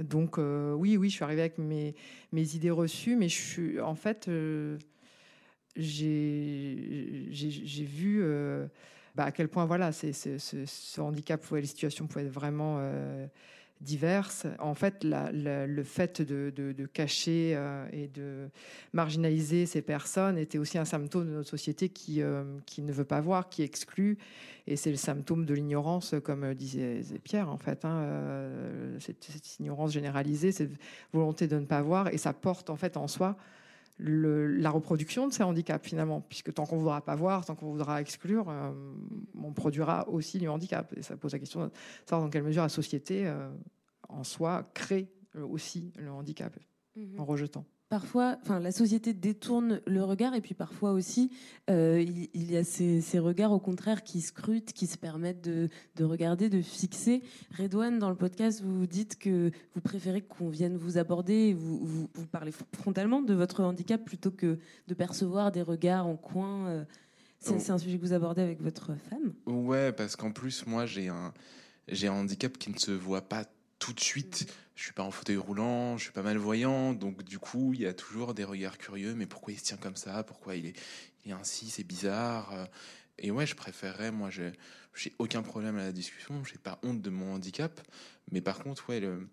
[0.00, 1.94] Donc euh, oui, oui, je suis arrivée avec mes,
[2.32, 4.78] mes idées reçues, mais je suis en fait, euh,
[5.76, 7.28] j'ai
[7.84, 8.22] vu
[9.14, 12.80] bah, à quel point voilà, ce, handicap, pouvait- les situations pouvaient être vraiment
[13.80, 14.46] diverses.
[14.58, 18.48] En fait, le fait de, cacher euh, et de
[18.92, 23.04] marginaliser ces personnes était aussi un symptôme de notre société qui, euh, qui ne veut
[23.04, 24.18] pas voir, qui exclut.
[24.66, 27.84] Et c'est le symptôme de l'ignorance, comme disait Pierre, en fait.
[27.84, 30.72] hein, euh, cette, cette ignorance généralisée, cette
[31.12, 32.08] volonté de ne pas voir.
[32.08, 33.36] Et ça porte, en fait, en soi
[33.98, 36.20] le- la reproduction de ces handicaps, finalement.
[36.20, 38.72] Puisque tant qu'on ne voudra pas voir, tant qu'on voudra exclure, euh,
[39.42, 40.92] on produira aussi du handicap.
[40.96, 41.70] Et ça pose la question de
[42.06, 43.50] savoir dans quelle mesure la société, euh,
[44.08, 46.56] en soi, crée euh, aussi le handicap
[46.96, 47.18] Mhm.
[47.20, 47.64] en rejetant.
[47.88, 51.30] Parfois, enfin, la société détourne le regard et puis parfois aussi,
[51.70, 55.40] euh, il, il y a ces, ces regards au contraire qui scrutent, qui se permettent
[55.42, 57.22] de, de regarder, de fixer.
[57.58, 61.78] Redouane, dans le podcast, vous dites que vous préférez qu'on vienne vous aborder, et vous,
[61.82, 66.66] vous, vous parlez frontalement de votre handicap plutôt que de percevoir des regards en coin.
[66.68, 66.84] euh.
[67.40, 67.58] C'est Oh.
[67.58, 69.32] c'est un sujet que vous abordez avec votre femme?
[69.46, 71.32] Ouais, parce qu'en plus, moi, j'ai un,
[71.86, 73.44] j'ai un handicap qui ne se voit pas
[73.78, 74.52] tout de suite.
[74.78, 77.86] Je suis pas en fauteuil roulant, je suis pas malvoyant, donc du coup, il y
[77.86, 79.16] a toujours des regards curieux.
[79.16, 80.22] Mais pourquoi il se tient comme ça?
[80.22, 81.68] Pourquoi il est, ainsi?
[81.68, 82.52] C'est bizarre.
[82.52, 82.64] Euh,
[83.18, 84.52] Et ouais, je préférerais, moi, j'ai,
[84.94, 86.44] j'ai aucun problème à la discussion.
[86.44, 87.80] J'ai pas honte de mon handicap,
[88.30, 89.26] mais par contre, ouais, le,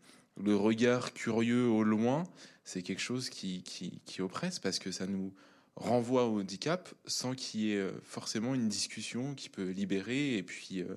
[0.44, 2.24] le regard curieux au loin,
[2.64, 5.32] c'est quelque chose qui, qui, qui oppresse parce que ça nous
[5.76, 10.42] renvoie au handicap sans qu'il y ait euh, forcément une discussion qui peut libérer et
[10.44, 10.96] puis euh,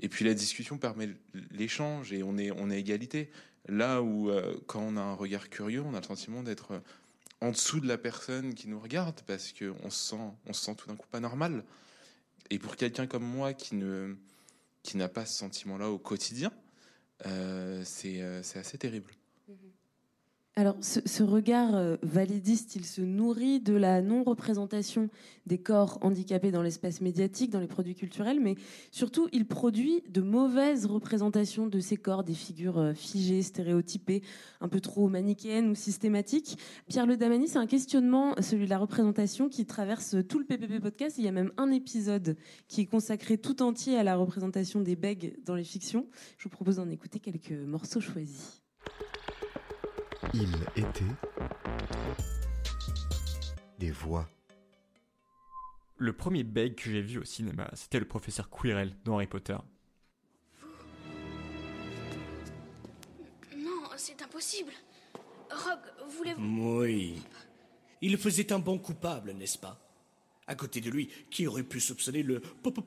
[0.00, 1.10] et puis la discussion permet
[1.52, 3.30] l'échange et on est on est égalité
[3.68, 6.80] là où euh, quand on a un regard curieux on a le sentiment d'être euh,
[7.40, 10.64] en dessous de la personne qui nous regarde parce que on se sent on se
[10.64, 11.64] sent tout d'un coup pas normal.
[12.50, 14.16] Et pour quelqu'un comme moi qui ne
[14.82, 16.52] qui n'a pas ce sentiment là au quotidien
[17.26, 19.12] euh, c'est assez terrible
[20.56, 25.10] Alors, ce, regard euh, validiste, il se nourrit de la non-représentation
[25.46, 28.54] des corps handicapés dans l'espace médiatique, dans les produits culturels, mais
[28.92, 34.22] surtout, il produit de mauvaises représentations de ces corps, des figures euh, figées, stéréotypées,
[34.60, 36.56] un peu trop manichéennes ou systématiques.
[36.86, 40.80] Pierre Le Damani, c'est un questionnement, celui de la représentation, qui traverse tout le PPP
[40.80, 41.18] podcast.
[41.18, 42.36] Il y a même un épisode
[42.68, 46.06] qui est consacré tout entier à la représentation des bègues dans les fictions.
[46.38, 48.63] Je vous propose d'en écouter quelques morceaux choisis.
[50.36, 51.04] Il était
[53.78, 54.28] des voix.
[55.96, 59.56] Le premier beg que j'ai vu au cinéma, c'était le professeur Quirrell dans Harry Potter.
[63.56, 64.72] Non, c'est impossible.
[65.52, 66.80] Rogue, voulez-vous...
[66.80, 67.22] Oui.
[68.00, 69.80] Il faisait un bon coupable, n'est-ce pas?
[70.48, 72.82] À côté de lui, qui aurait pu soupçonner le pauvre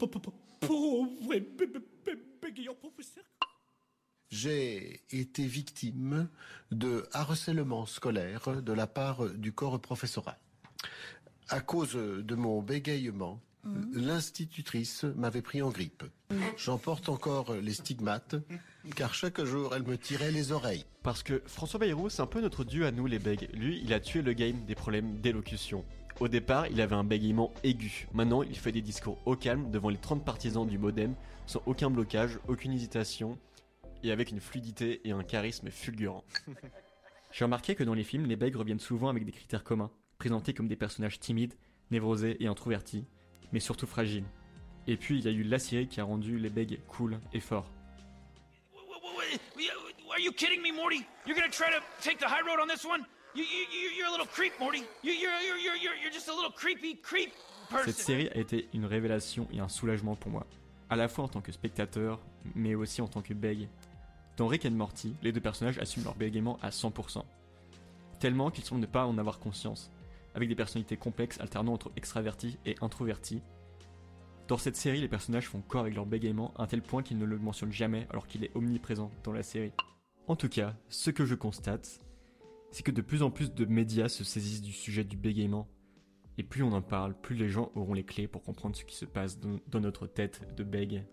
[2.42, 3.24] bégayant professeur
[4.30, 6.28] J'ai été victime
[6.72, 10.38] de harcèlement scolaire de la part du corps professoral.
[11.50, 13.40] À cause de mon bégayement,
[13.94, 16.04] l'institutrice m'avait pris en grippe.
[16.58, 18.36] J'en porte encore les stigmates,
[18.96, 20.86] car chaque jour elle me tirait les oreilles.
[21.04, 23.50] Parce que François Bayrou, c'est un peu notre dieu à nous les bègues.
[23.54, 25.86] Lui, il a tué le game des problèmes d'élocution.
[26.20, 28.08] Au départ, il avait un bégaiement aigu.
[28.14, 31.14] Maintenant, il fait des discours au calme devant les 30 partisans du modem,
[31.46, 33.38] sans aucun blocage, aucune hésitation,
[34.04, 36.24] et avec une fluidité et un charisme fulgurant.
[37.32, 40.54] J'ai remarqué que dans les films, les bègues reviennent souvent avec des critères communs, présentés
[40.54, 41.54] comme des personnages timides,
[41.92, 43.06] névrosés et introvertis,
[43.52, 44.26] mais surtout fragiles.
[44.88, 47.40] Et puis, il y a eu la série qui a rendu les bègues cool et
[47.40, 47.70] forts.
[48.74, 49.68] Ouais, ouais, ouais, ouais,
[50.18, 51.06] are you kidding me, Morty?
[51.26, 53.06] You're gonna try to take the high road on this one?
[53.36, 54.84] You, you, you're a little creep, Morty.
[55.04, 57.32] You, you're, you're, you're, you're just a little creepy creep
[57.70, 57.92] person.
[57.92, 60.48] Cette série a été une révélation et un soulagement pour moi,
[60.90, 62.20] à la fois en tant que spectateur,
[62.56, 63.68] mais aussi en tant que bègue.
[64.38, 67.24] Dans Rick Morty, les deux personnages assument leur bégaiement à 100%.
[68.20, 69.92] Tellement qu'ils semblent ne pas en avoir conscience,
[70.36, 73.42] avec des personnalités complexes alternant entre extravertis et introvertis.
[74.48, 77.18] Dans cette série, les personnages font corps avec leur bégaiement à un tel point qu'ils
[77.18, 79.74] ne le mentionnent jamais alors qu'il est omniprésent dans la série.
[80.28, 82.00] En tout cas, ce que je constate,
[82.70, 85.68] c'est que de plus en plus de médias se saisissent du sujet du bégaiement.
[86.38, 88.96] Et plus on en parle, plus les gens auront les clés pour comprendre ce qui
[88.96, 91.04] se passe dans, dans notre tête de bègue.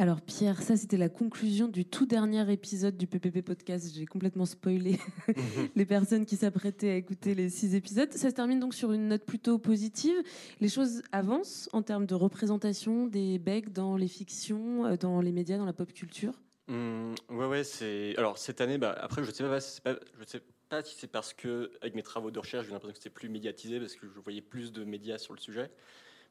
[0.00, 3.92] Alors Pierre, ça c'était la conclusion du tout dernier épisode du PPP Podcast.
[3.94, 4.98] J'ai complètement spoilé
[5.76, 8.10] les personnes qui s'apprêtaient à écouter les six épisodes.
[8.10, 10.16] Ça se termine donc sur une note plutôt positive.
[10.62, 15.32] Les choses avancent en termes de représentation des becs dans les fictions, euh, dans les
[15.32, 16.32] médias, dans la pop culture.
[16.68, 18.14] Mmh, ouais, ouais, c'est.
[18.16, 20.40] Alors cette année, bah, après, je sais pas, c'est pas, je sais
[20.70, 23.28] pas si c'est parce que avec mes travaux de recherche, j'ai l'impression que c'était plus
[23.28, 25.70] médiatisé parce que je voyais plus de médias sur le sujet.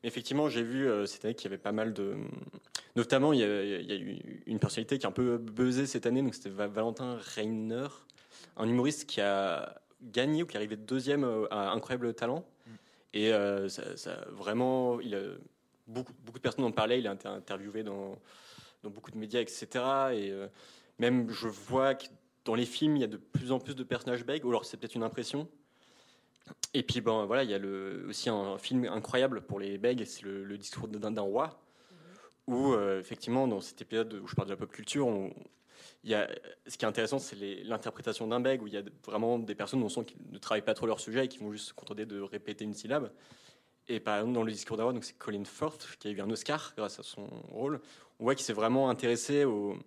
[0.02, 2.16] Mais effectivement, j'ai vu euh, cette année qu'il y avait pas mal de.
[2.96, 5.86] Notamment, il y, a, il y, a, eu une personnalité qui a un peu buzzé
[5.86, 7.88] cette année, donc c'était Valentin Reiner,
[8.58, 12.46] un humoriste qui a gagné ou qui est arrivé deuxième à Incroyable Talent.
[13.14, 15.20] Et euh, ça, ça, vraiment, il a,
[15.90, 18.18] beaucoup, beaucoup de personnes en parlaient, il a été interviewé dans,
[18.84, 19.68] dans beaucoup de médias, etc.
[20.14, 20.48] Et euh,
[21.00, 22.06] même, je vois que
[22.46, 24.66] dans les films, il y a de plus en plus de personnages bègues, ou alors
[24.66, 25.48] c'est peut-être une impression.
[26.74, 30.04] Et puis, bon, voilà, il y a le, aussi un, film incroyable pour les bègues,
[30.06, 31.60] c'est le, le, discours d'un roi,
[32.48, 35.34] où, euh, effectivement, dans cet épisode où je parle de la pop culture, on,
[36.04, 36.30] il y a,
[36.68, 39.84] ce qui est intéressant, c'est l'interprétation d'un bègue, où il y a vraiment des personnes,
[39.84, 42.06] on sent qu'ils ne travaillent pas trop leur sujet et qui vont juste se contenter
[42.06, 43.12] de répéter une syllabe.
[43.88, 46.30] Et par exemple, dans le discours d'un roi, c'est Colin Firth qui a eu un
[46.30, 47.82] Oscar grâce à son rôle.
[48.20, 49.78] On voit qu'il s'est vraiment intéressé au,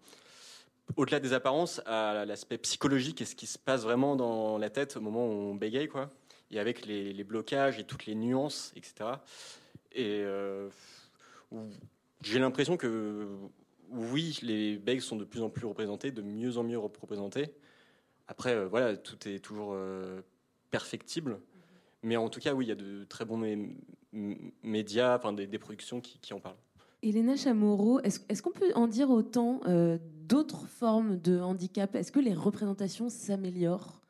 [0.96, 4.96] au-delà des apparences à l'aspect psychologique et ce qui se passe vraiment dans la tête
[4.96, 6.10] au moment où on bégaye, quoi.
[6.52, 9.10] Et avec les, les blocages et toutes les nuances, etc.
[9.92, 10.68] Et euh,
[12.22, 13.26] j'ai l'impression que
[13.90, 17.52] oui, les bègues sont de plus en plus représentés, de mieux en mieux représentés.
[18.28, 20.22] Après, euh, voilà, tout est toujours euh,
[20.70, 21.40] perfectible.
[22.02, 23.76] Mais en tout cas, oui, il y a de très bons mé
[24.62, 26.56] médias, enfin des, des productions qui, qui, en parlent.
[27.02, 29.98] Elena Chamorro, est-ce est qu'on peut en dire autant euh,
[30.28, 31.94] d'autres formes de handicap?
[31.94, 34.02] Est-ce que les représentations s'améliorent?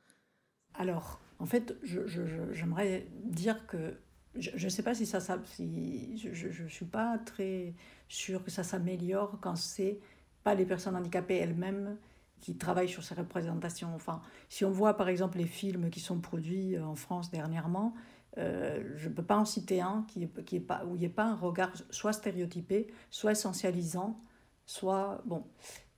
[0.75, 3.97] Alors, en fait, j'aimerais dire que
[4.37, 7.75] je ne sais pas si ça, si je ne suis pas très
[8.09, 9.99] sûre que ça s'améliore quand c'est
[10.45, 11.97] pas les personnes handicapées elles-mêmes
[12.41, 13.93] qui travaillent sur ces représentations.
[13.93, 17.93] Enfin, si on voit par exemple les films qui sont produits en France dernièrement,
[18.39, 21.07] euh, je ne peux pas en citer un qui qui est pas, où il n'y
[21.07, 24.21] ait pas un regard soit stéréotypé, soit essentialisant,
[24.65, 25.21] soit...
[25.27, 25.45] Bon,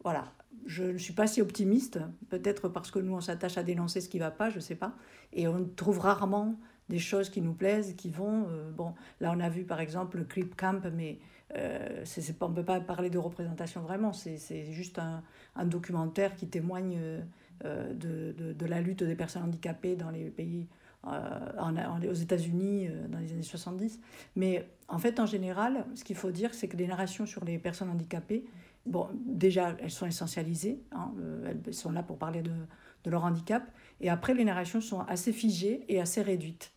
[0.03, 0.33] voilà.
[0.67, 4.09] Je ne suis pas si optimiste, peut-être parce que nous, on s'attache à dénoncer ce
[4.09, 4.95] qui ne va pas, je ne sais pas.
[5.33, 6.57] Et on trouve rarement
[6.89, 8.47] des choses qui nous plaisent, qui vont...
[8.49, 11.19] Euh, bon, là, on a vu par exemple le Clip Camp, mais
[11.57, 12.05] euh,
[12.41, 14.13] on ne peut pas parler de représentation vraiment.
[14.13, 15.23] C'est, juste un,
[15.57, 16.99] un, documentaire qui témoigne
[17.65, 20.67] euh, de, de, la lutte des personnes handicapées dans les pays
[21.03, 24.01] en, en, aux États-Unis dans les années 70.
[24.37, 27.59] Mais en fait, en général, ce qu'il faut dire, c'est que les narrations sur les
[27.59, 28.45] personnes handicapées,
[28.87, 31.13] bon, déjà, elles sont essentialisées, hein,
[31.47, 32.53] elles sont là pour parler de,
[33.07, 33.63] leur handicap,
[34.01, 36.73] et après, les narrations sont assez figées et assez réduites.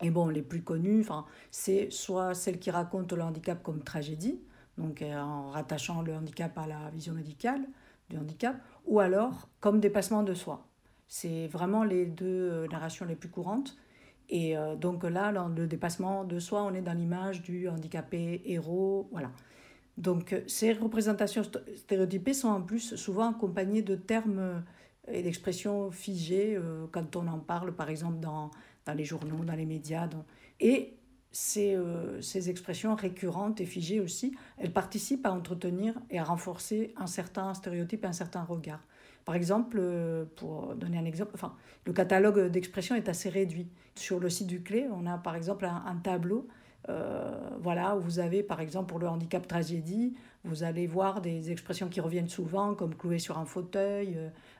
[0.00, 1.04] Et bon, les plus connues,
[1.50, 4.40] c'est soit celles qui racontent le handicap comme tragédie,
[4.78, 7.60] donc en rattachant le handicap à la vision médicale
[8.08, 8.56] du handicap,
[8.86, 10.66] ou alors comme dépassement de soi.
[11.14, 13.76] C'est vraiment les deux euh, narrations les plus courantes.
[14.30, 19.10] Et euh, donc là, le dépassement de soi, on est dans l'image du handicapé héros.
[19.12, 19.30] Voilà.
[19.96, 21.42] Donc euh, ces représentations
[21.76, 24.62] stéréotypées sont en plus souvent accompagnées de termes
[25.08, 26.56] et d'expressions figées
[26.92, 28.52] quand on en parle, par exemple, dans,
[28.86, 30.08] dans les journaux, dans les médias.
[30.60, 30.94] Et
[31.32, 31.76] ces,
[32.20, 37.52] ces expressions récurrentes et figées aussi, elles participent à entretenir et à renforcer un certain
[37.52, 38.80] stéréotype, un certain regard.
[39.24, 43.68] Par exemple, euh, pour donner un exemple, enfin, le catalogue d'expressions est assez réduit.
[43.94, 46.48] Sur le site du Clé, on a par exemple un tableau
[46.88, 47.30] euh,
[47.60, 50.14] voilà, vous avez par exemple pour le handicap tragédie,
[50.44, 54.18] vous allez voir des expressions qui reviennent souvent comme clouer sur un fauteuil,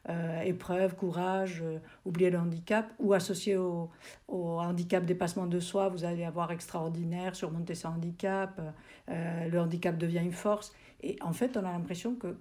[0.09, 3.89] euh, épreuve, courage, euh, oublier le handicap, ou associé au,
[4.29, 8.61] handicap dépassement de soi, vous allez avoir extraordinaire, surmonter son handicap,
[9.09, 10.73] euh, le handicap devient une force.
[11.05, 12.35] Et en fait, on a l'impression que,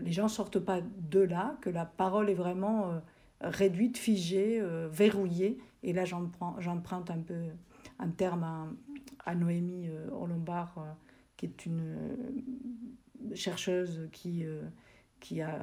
[0.00, 2.92] les gens sortent pas de là, que la parole est vraiment
[3.42, 5.58] réduite, figée, verrouillée.
[5.82, 7.34] Et là, j'emprunte un peu
[7.98, 8.68] un terme à,
[9.24, 10.92] à Noémie euh, Orlombard, euh,
[11.36, 11.96] qui est une,
[13.34, 14.44] chercheuse qui,
[15.20, 15.58] qui, a,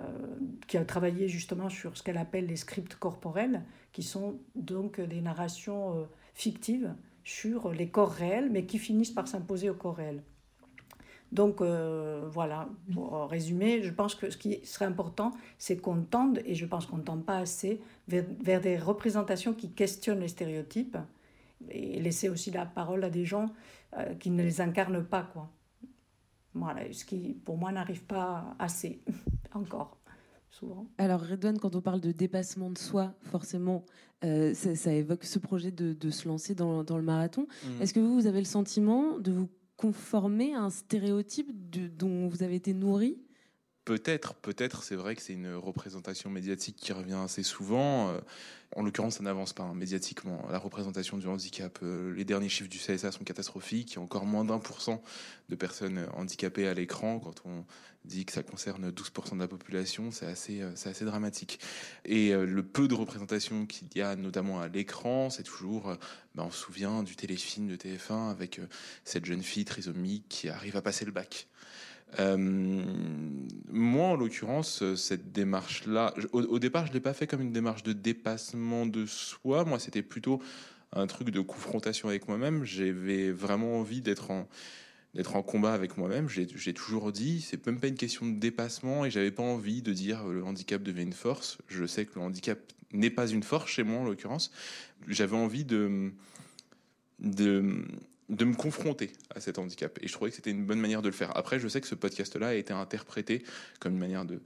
[0.68, 5.22] qui a travaillé justement sur ce qu'elle appelle les scripts corporels, qui sont donc des
[5.22, 10.22] narrations fictives sur les corps réels, mais qui finissent par s'imposer au corps réel.
[11.32, 16.42] Donc euh, voilà, pour résumer, je pense que ce qui serait important, c'est qu'on tende,
[16.46, 20.98] et je pense qu'on ne tende pas assez, vers, des représentations qui questionnent les stéréotypes
[21.70, 23.47] et laisser aussi la parole à des gens
[23.97, 25.24] euh, qui ne les incarnent pas.
[25.34, 25.49] Quoi.
[26.53, 29.01] Voilà, ce qui pour moi n'arrive pas assez
[29.53, 29.97] encore.
[30.49, 30.88] Souvent.
[30.97, 33.84] Alors Redouane, quand on parle de dépassement de soi, forcément,
[34.24, 37.41] euh, ça, évoque ce projet de, se lancer dans, le marathon.
[37.41, 37.82] Mmh.
[37.82, 41.51] Est-ce que vous, vous avez le sentiment de vous conformer à un stéréotype
[41.97, 43.18] dont vous avez été nourri
[43.86, 48.10] Peut-être, peut-être, c'est vrai que c'est une représentation médiatique qui revient assez souvent.
[48.10, 48.20] Euh,
[48.76, 50.44] en l'occurrence, ça n'avance pas hein, médiatiquement.
[50.50, 53.92] La représentation du handicap, euh, les derniers chiffres du CSA sont catastrophiques.
[53.92, 55.04] Il y a encore moins d'un pour cent
[55.50, 57.20] de personnes handicapées à l'écran.
[57.20, 57.64] Quand on
[58.06, 61.60] dit que ça concerne 12% de la population, c'est assez, euh, c'est assez dramatique.
[62.06, 65.96] Et le peu de représentation qu'il y a, notamment à l'écran, c'est toujours,
[66.34, 68.60] ben, on se souvient du téléfilm de TF1 avec
[69.04, 71.48] cette jeune fille trisomique qui arrive à passer le bac.
[72.20, 72.84] Euh,
[73.72, 77.93] moi, en l'occurrence, cette démarche-là, au, départ, je l'ai pas fait comme une démarche de
[77.93, 79.66] dépassement de soi.
[79.66, 80.41] Moi, c'était plutôt
[80.93, 82.63] un truc de confrontation avec moi-même.
[82.63, 84.47] J'avais vraiment envie d'être en
[85.16, 86.28] d'être en combat avec moi-même.
[86.28, 89.93] J'ai toujours dit, c'est même pas une question de dépassement et j'avais pas envie de
[89.93, 91.57] dire le handicap devient une force.
[91.70, 92.59] Je sais que le handicap
[92.91, 94.51] n'est pas une force chez moi en l'occurrence.
[95.07, 96.11] J'avais envie de,
[97.20, 97.86] de
[98.30, 99.98] de me confronter à cet handicap.
[100.02, 101.36] Et je trouvais que c'était une bonne manière de le faire.
[101.38, 103.44] Après, je sais que ce podcast-là a été interprété
[103.80, 104.42] comme une manière de,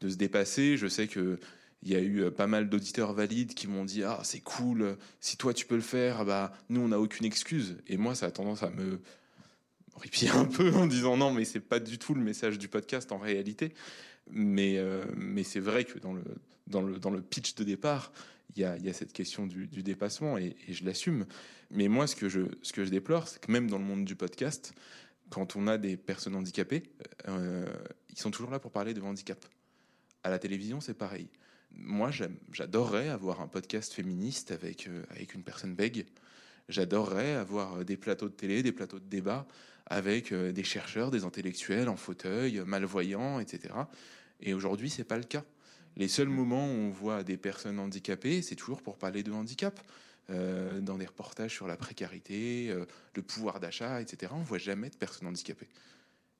[0.00, 0.76] de se dépasser.
[0.76, 1.38] Je sais que
[1.82, 5.36] il y a eu pas mal d'auditeurs valides qui m'ont dit ah c'est cool si
[5.36, 8.30] toi tu peux le faire bah nous on n'a aucune excuse et moi ça a
[8.30, 9.00] tendance à me
[9.96, 13.10] horripiler un peu en disant non mais c'est pas du tout le message du podcast
[13.12, 13.74] en réalité
[14.30, 16.22] mais euh, mais c'est vrai que dans le
[16.68, 18.12] dans le dans le pitch de départ
[18.56, 21.26] y a, y a cette question du, dépassement et, je l'assume
[21.72, 24.74] mais moi, ce que je, déplore, c'est que même dans le monde du podcast,
[25.30, 26.82] quand on a des personnes handicapées,
[27.28, 27.66] euh,
[28.10, 29.42] ils sont toujours là pour parler de handicap.
[30.22, 31.28] À la télévision, c'est pareil.
[31.70, 32.10] Moi,
[32.52, 36.06] j'adorerais avoir un podcast féministe avec, euh, avec une personne bègue.
[36.68, 39.48] J'adorerais avoir des plateaux de télé, des plateaux de débat
[39.86, 43.74] avec euh, des chercheurs, des intellectuels en fauteuil, malvoyants, etc.
[44.40, 45.44] Et aujourd'hui, c'est pas le cas.
[45.96, 49.80] Les seuls moments où on voit des personnes handicapées, c'est toujours pour parler de handicap.
[50.30, 52.86] Euh, dans des reportages sur la précarité, euh,
[53.16, 54.32] le pouvoir d'achat, etc.
[54.34, 55.68] On voit jamais de personnes handicapées.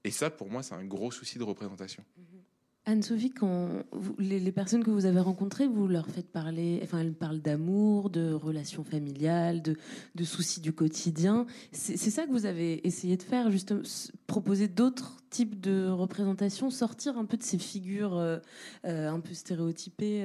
[0.05, 2.05] Et ça, pour moi, c'est un gros souci de représentation.
[2.19, 2.52] Mm-hmm.
[2.85, 3.85] Anne-Sophie, quand
[4.19, 8.33] les, personnes que vous avez rencontrées, vous leur faites parler, enfin, elles parlent d'amour, de
[8.33, 9.77] relations familiales, de,
[10.25, 11.47] soucis du quotidien.
[11.71, 13.83] C'est ça que vous avez essayé de faire, justement,
[14.27, 18.39] proposer d'autres types de représentations, sortir un peu de ces figures euh,
[18.83, 20.25] un peu stéréotypées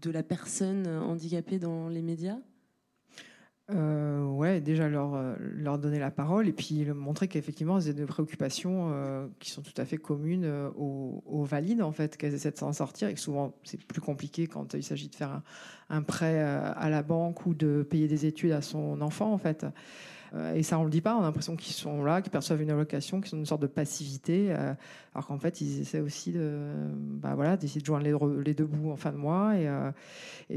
[0.00, 2.38] de la personne handicapée dans les médias?
[3.70, 8.06] Euh, ouais, déjà leur, euh, leur donner la parole et puis montrer qu'effectivement, c'est des
[8.06, 12.32] préoccupations euh, qui sont tout à fait communes euh, aux, aux, valides, en fait, qu'elles
[12.32, 15.32] essaient de s'en sortir et que souvent c'est plus compliqué quand il s'agit de faire
[15.32, 15.42] un,
[15.90, 19.66] un, prêt à la banque ou de payer des études à son enfant, en fait.
[20.34, 21.16] Euh, et ça, on le dit pas.
[21.16, 23.66] On a l'impression qu'ils sont là, qu'ils perçoivent une allocation, qu'ils sont une sorte de
[23.66, 24.74] passivité, euh,
[25.14, 28.04] alors qu'en fait, ils essaient aussi de, bah voilà, d'essayer de joindre
[28.40, 29.90] les, deux bouts en fin de mois et, euh,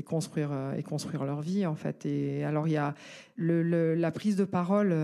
[0.05, 2.05] construire et construire leur vie en fait.
[2.05, 2.93] Et alors il y a
[3.37, 4.95] la prise de parole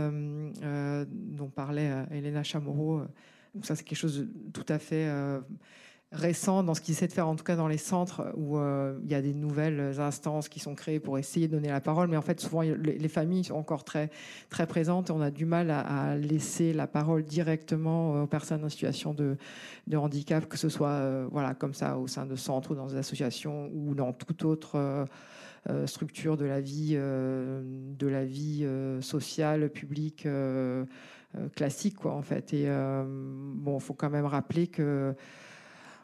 [0.62, 3.02] dont parlait Elena Chamorro.
[3.62, 5.10] ça, c'est quelque chose de tout à fait
[6.14, 8.98] récent dans ce qu'ils essaient de faire, en tout cas dans les centres où euh,
[9.04, 12.08] il y a des nouvelles instances qui sont créées pour essayer de donner la parole.
[12.08, 14.10] Mais en fait, souvent, les, familles sont encore très,
[14.50, 18.70] très présentes et on a du mal à, laisser la parole directement aux personnes en
[18.70, 19.38] situation de,
[19.88, 22.88] de handicap, que ce soit euh, voilà, comme ça au sein de centres ou dans
[22.88, 24.78] des associations ou dans toute autre
[25.70, 28.66] euh, structure de la vie, de la vie
[29.02, 30.26] sociale, publique.
[31.56, 32.70] classique quoi en fait et
[33.06, 35.14] bon faut quand même rappeler que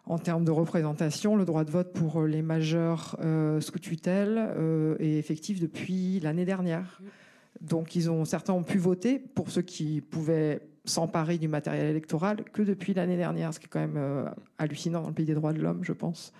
[0.06, 4.36] en termes de représentation, le droit de vote pour euh, les majeurs euh, sous tutelle
[4.38, 7.01] euh, est effectif depuis l'année dernière.
[7.62, 12.43] Donc, ils ont, certains ont pu voter pour ceux qui pouvaient s'emparer du matériel électoral
[12.51, 15.54] que depuis l'année dernière, ce qui est quand même hallucinant dans le pays des droits
[15.54, 16.34] de l'homme, je pense.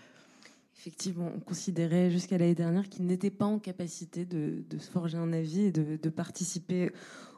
[0.86, 5.31] Effectivement, on considérait jusqu'à l'année dernière qu'ils n'étaient pas en capacité de, se forger un
[5.31, 6.91] avis et de, participer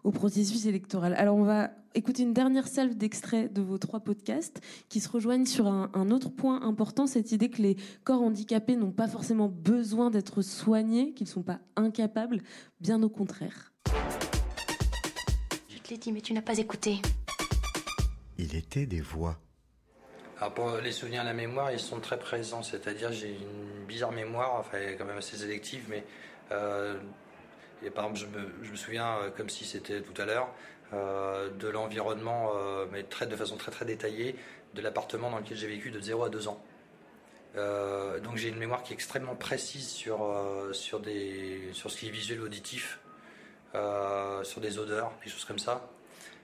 [0.03, 1.13] au processus électoral.
[1.13, 5.45] Alors on va écouter une dernière salve d'extraits de vos trois podcasts qui se rejoignent
[5.45, 10.09] sur un, autre point important, cette idée que les corps handicapés n'ont pas forcément besoin
[10.09, 12.41] d'être soignés, qu'ils ne sont pas incapables,
[12.81, 13.75] bien au contraire.
[15.69, 16.99] Je te l'ai dit, mais tu n'as pas écouté.
[18.39, 19.39] Il était des voix
[20.83, 24.77] Les souvenirs de la mémoire, ils sont très présents, c'est-à-dire j'ai une bizarre mémoire, enfin
[24.97, 26.03] quand même assez sélective, mais
[26.51, 26.99] euh,
[27.95, 30.49] par exemple je me, souviens euh, comme si c'était tout à l'heure
[30.93, 32.51] euh, de l'environnement,
[32.91, 34.35] mais très, de façon très très détaillée,
[34.73, 36.61] de l'appartement dans lequel j'ai vécu de 0 à 2 ans.
[37.55, 40.35] Donc j'ai une mémoire qui est extrêmement précise sur,
[40.73, 42.99] sur, des, sur ce qui est visuel auditif,
[43.73, 45.89] euh, sur des odeurs, des choses comme ça.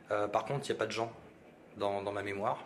[0.08, 1.12] Par contre, il n'y a pas de gens
[1.78, 2.64] dans ma mémoire.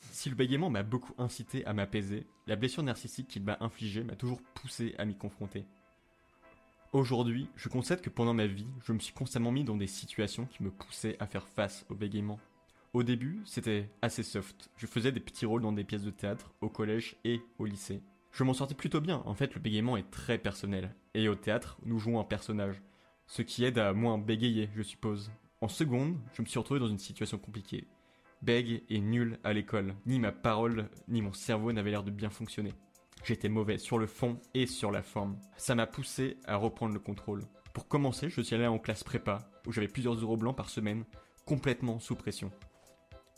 [0.00, 4.16] Si le bégaiement m'a beaucoup incité à m'apaiser, la blessure narcissique qu'il m'a infligée m'a
[4.16, 5.66] toujours poussé à m'y confronter.
[6.92, 10.46] Aujourd'hui, je concède que pendant ma vie, je me suis constamment mis dans des situations
[10.46, 12.40] qui me poussaient à faire face au bégaiement.
[12.94, 14.70] Au début, c'était assez soft.
[14.76, 18.00] Je faisais des petits rôles dans des pièces de théâtre, au collège et au lycée.
[18.32, 20.94] Je m'en sortais plutôt bien, en fait le bégaiement est très personnel.
[21.14, 22.80] Et au théâtre, nous jouons un personnage.
[23.26, 25.30] Ce qui aide à moins bégayer, je suppose.
[25.60, 27.86] En seconde, je me suis retrouvé dans une situation compliquée.
[28.42, 29.94] Beg est nul à l'école.
[30.06, 32.72] Ni ma parole, ni mon cerveau n'avaient l'air de bien fonctionner.
[33.24, 35.40] J'étais mauvais sur le fond et sur la forme.
[35.56, 37.42] Ça m'a poussé à reprendre le contrôle.
[37.72, 41.04] Pour commencer, je suis allé en classe prépa, où j'avais plusieurs euros blancs par semaine,
[41.44, 42.52] complètement sous pression.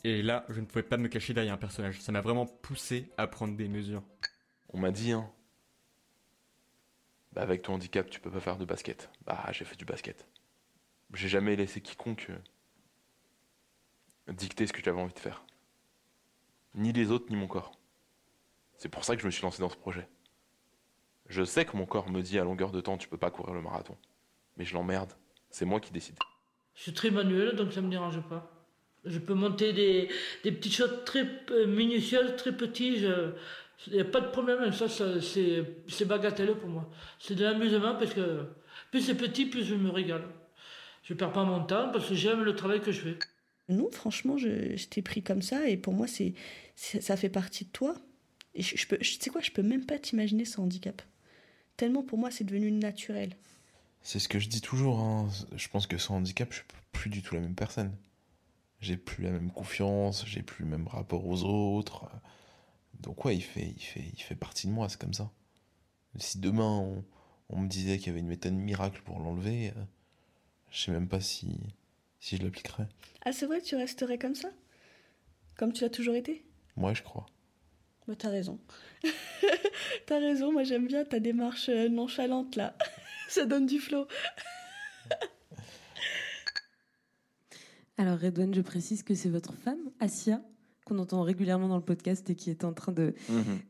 [0.03, 1.99] Et là, je ne pouvais pas me cacher derrière un personnage.
[2.01, 4.03] Ça m'a vraiment poussé à prendre des mesures.
[4.69, 5.29] On m'a dit, hein.
[7.33, 9.09] Bah, avec ton handicap, tu peux pas faire de basket.
[9.25, 10.27] Bah, j'ai fait du basket.
[11.13, 12.37] J'ai jamais laissé quiconque euh,
[14.33, 15.43] dicter ce que j'avais envie de faire.
[16.75, 17.71] Ni les autres, ni mon corps.
[18.77, 20.07] C'est pour ça que je me suis lancé dans ce projet.
[21.27, 23.53] Je sais que mon corps me dit à longueur de temps, tu peux pas courir
[23.53, 23.97] le marathon.
[24.57, 25.11] Mais je l'emmerde.
[25.49, 26.17] C'est moi qui décide.
[26.75, 28.51] Je suis très manuel, donc ça me dérange pas.
[29.05, 30.09] Je peux monter des,
[30.43, 31.27] des petites choses très
[31.67, 33.05] minutieuses, très petites.
[33.87, 36.89] Il n'y a pas de problème, ça, ça c'est c'est bagatelle pour moi.
[37.17, 38.45] C'est de l'amusement parce que
[38.91, 40.27] plus c'est petit, plus je me régale.
[41.03, 43.19] Je perds pas mon temps parce que j'aime le travail que je fais.
[43.69, 46.33] Non, franchement, je, t'ai pris comme ça et pour moi, c'est,
[46.75, 47.95] ça fait partie de toi.
[48.55, 51.01] Et je, peux, tu sais quoi, je peux même pas t'imaginer sans handicap.
[51.77, 53.35] Tellement pour moi, c'est devenu naturel.
[54.01, 54.99] C'est ce que je dis toujours.
[54.99, 55.29] hein.
[55.55, 57.95] Je pense que sans handicap, je suis plus du tout la même personne.
[58.81, 62.09] J'ai plus la même confiance, j'ai plus le même rapport aux autres.
[63.01, 65.31] Donc ouais, il fait, il fait, il fait partie de moi, c'est comme ça.
[66.17, 67.03] Si demain on,
[67.49, 69.83] on me disait qu'il y avait une méthode miracle pour l'enlever, euh,
[70.71, 71.59] je sais même pas si,
[72.19, 72.87] si je l'appliquerais.
[73.23, 74.49] Ah, c'est vrai, tu resterais comme ça?
[75.57, 76.45] Comme tu l'as toujours été?
[76.75, 77.25] Moi, je crois.
[78.07, 78.59] Bah, t'as raison.
[80.07, 82.75] t'as raison, moi j'aime bien ta démarche euh, nonchalante là.
[83.29, 84.07] ça donne du flow.
[87.97, 90.41] Alors Redouane, je précise que c'est votre femme, Asia,
[90.89, 93.13] qu'on entend régulièrement dans le podcast et qui est en train de,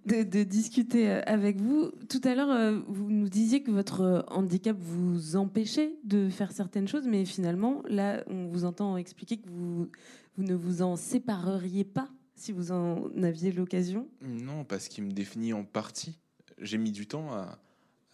[0.06, 1.92] de, de discuter euh, avec vous.
[2.10, 6.52] Tout à l'heure, euh, vous nous disiez que votre euh, handicap vous empêchait de faire
[6.52, 9.90] certaines choses, mais finalement, là, on vous entend expliquer que vous,
[10.38, 14.08] vous ne vous en sépareriez pas si vous en aviez l'occasion.
[14.22, 16.18] Non, parce qu'il me définit en partie.
[16.58, 17.60] J'ai mis du temps à,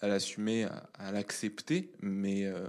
[0.02, 2.68] à l'assumer, à, à l'accepter, mais euh,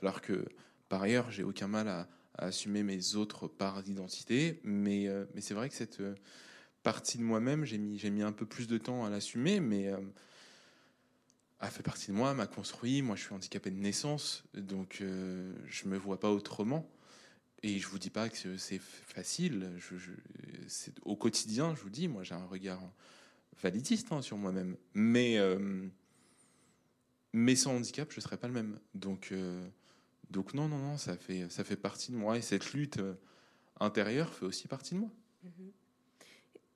[0.00, 0.44] alors que
[0.88, 2.06] par ailleurs, j'ai aucun mal à,
[2.36, 6.14] à assumer mes autres parts d'identité, mais, euh, mais c'est vrai que cette euh,
[6.82, 9.88] partie de moi-même, j'ai mis, j'ai mis un peu plus de temps à l'assumer, mais
[9.88, 9.98] euh,
[11.60, 13.02] elle fait partie de moi, m'a construit.
[13.02, 16.88] Moi, je suis handicapé de naissance, donc euh, je me vois pas autrement.
[17.62, 19.70] Et je vous dis pas que c'est facile.
[19.78, 19.96] Je,
[20.68, 22.82] c'est au quotidien, je vous dis, moi, j'ai un regard
[23.62, 24.76] validiste hein, sur moi-même.
[24.92, 25.88] Mais, euh,
[27.32, 28.78] mais sans handicap, je serais pas le même.
[28.94, 29.66] Donc, euh,
[30.34, 32.36] donc non, non, non, ça fait, ça fait partie de moi.
[32.36, 33.14] Et cette lutte euh,
[33.80, 35.08] intérieure fait aussi partie de moi.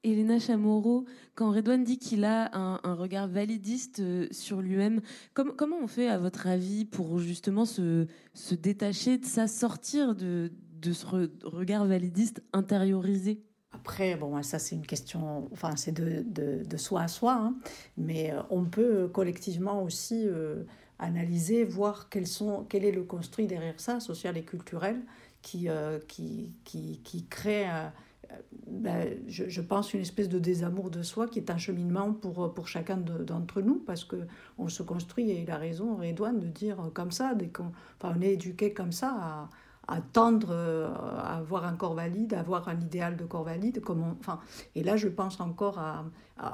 [0.05, 5.01] Elena Chamorro, quand Redouane dit qu'il a un, un regard validiste euh, sur lui-même,
[5.35, 10.15] comme- comment on fait, à votre avis, pour justement se, se détacher de ça, sortir
[10.15, 13.43] de, de ce re- regard validiste intériorisé?
[13.73, 17.57] Après, bon, ça c'est une question, enfin c'est de, de, de soi à soi, hein.
[17.97, 20.63] mais euh, on peut collectivement aussi euh,
[20.99, 25.01] analyser, voir quels sont, quel est le construit derrière ça, social et culturel,
[25.43, 27.89] qui, euh, qui, qui, qui crée, euh,
[28.31, 28.35] euh,
[28.67, 32.53] ben, je, je pense, une espèce de désamour de soi qui est un cheminement pour,
[32.55, 34.17] pour chacun de- d'entre nous, parce que
[34.59, 37.71] on se construit, et il a raison, Redouane, de dire comme ça, dès qu'on
[38.01, 39.51] enfin, on est éduqué comme ça à
[39.91, 43.81] à tendre à avoir un corps valide, à avoir un idéal de corps valide.
[43.81, 44.39] Comme enfin,
[44.75, 46.05] et là, je pense encore à,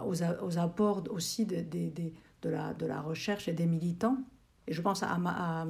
[0.06, 4.18] aux, aux apports aussi de, de, de- de la, de la recherche et des militants.
[4.66, 5.66] Et je pense à, à,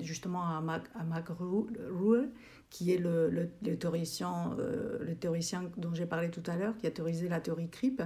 [0.00, 2.28] justement à Mac, à Mac Ru- Ruhe,
[2.70, 6.86] qui est le, le, théoricien, euh, le théoricien dont j'ai parlé tout à l'heure, qui
[6.86, 8.02] a théorisé la théorie CRIP,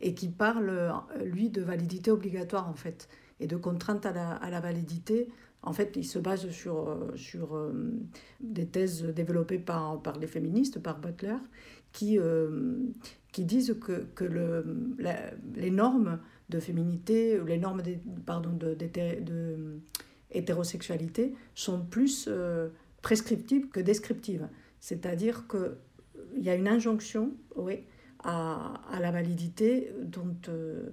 [0.00, 0.90] et qui parle, euh,
[1.24, 3.08] lui, de validité obligatoire, en fait,
[3.40, 5.28] et de contrainte à la, à la validité.
[5.62, 7.56] En fait, il se base sur, euh, sur
[8.40, 11.36] des thèses développées par, par les féministes, par Butler,
[11.92, 12.18] qui,
[13.32, 14.64] qui disent que, que le,
[15.54, 16.18] les normes
[16.52, 17.96] de féminité, les normes de,
[18.26, 19.80] pardon, de, de,
[20.30, 22.68] hétérosexualité sont plus euh,
[23.02, 24.48] prescriptives que descriptives.
[24.80, 27.80] C'est-à-dire qu'il y a une injonction oui,
[28.22, 30.90] à, à la validité dont euh,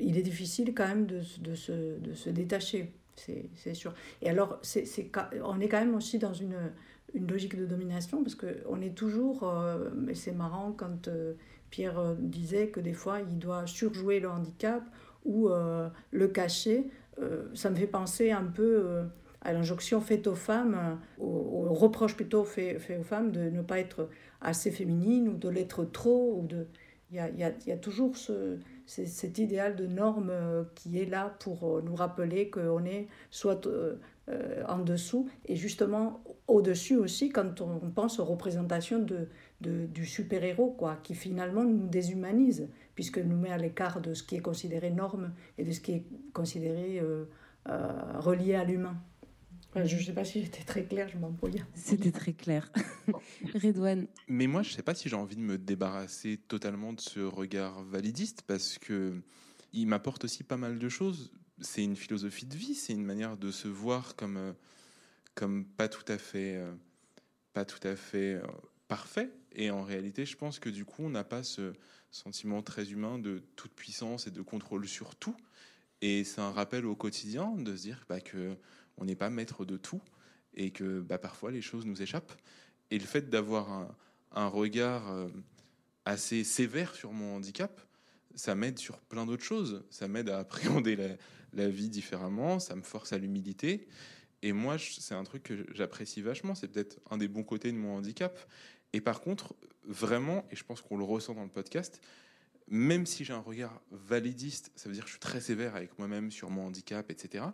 [0.00, 3.94] il est difficile quand même de, de, se, de se détacher, c'est sûr.
[4.22, 4.84] Et alors, c'est
[5.42, 6.56] on est quand même aussi dans une,
[7.14, 11.08] une logique de domination parce qu'on est toujours, euh, c'est marrant quand
[11.70, 14.82] Pierre euh, disait que des fois, il doit surjouer le handicap
[15.24, 16.90] ou euh, le cacher.
[17.20, 19.02] Euh, ça me fait penser un peu
[19.42, 24.08] à l'injonction faite aux femmes, au, reproche plutôt fait, aux femmes de ne pas être
[24.40, 26.44] assez féminine ou de l'être trop.
[26.48, 26.66] De...
[27.12, 30.32] il, y a, toujours ce, cet idéal de norme
[30.74, 33.68] qui est là pour nous rappeler qu'on est soit
[34.68, 39.28] en dessous et justement au-dessus aussi quand on pense aux représentations de,
[39.60, 44.36] du super-héros, quoi, qui finalement nous déshumanise, puisque nous met à l'écart de ce qui
[44.36, 47.24] est considéré norme et de ce qui est considéré euh,
[47.68, 48.96] euh, relié à l'humain.
[49.74, 51.64] je ne sais pas si j'étais très claire, je m'embrouille.
[51.74, 52.70] C'était très clair.
[53.54, 54.06] Redouane.
[54.28, 57.20] Mais moi, je ne sais pas si j'ai envie de me débarrasser totalement de ce
[57.20, 59.20] regard validiste, parce que
[59.72, 61.32] il m'apporte aussi pas mal de choses.
[61.60, 64.52] C'est une philosophie de vie, c'est une manière de se voir comme, euh,
[65.34, 66.62] comme pas tout à fait,
[67.52, 68.40] pas tout à fait
[68.86, 69.30] parfait.
[69.52, 71.72] Et en réalité, je pense que du coup, on n'a pas ce
[72.10, 75.36] sentiment très humain de toute puissance et de contrôle sur tout.
[76.00, 78.56] Et c'est un rappel au quotidien de se dire bah, que
[79.04, 80.00] n'est pas maître de tout
[80.54, 82.32] et que bah, parfois les choses nous échappent.
[82.90, 83.96] Et le fait d'avoir un,
[84.32, 85.28] un, regard euh,
[86.04, 87.80] assez sévère sur mon handicap,
[88.34, 89.84] ça m'aide sur plein d'autres choses.
[89.90, 91.08] Ça m'aide à appréhender la,
[91.52, 93.88] la, vie différemment, ça me force à l'humilité.
[94.42, 96.54] Et moi, c'est un truc que j'apprécie vachement.
[96.54, 98.38] C'est peut-être un des bons côtés de mon handicap.
[98.92, 102.00] Et par contre, vraiment, et je pense qu'on le ressent dans le podcast,
[102.68, 105.98] même si j'ai un regard validiste, ça veut dire que je suis très sévère avec
[105.98, 107.44] moi-même sur mon handicap, etc.,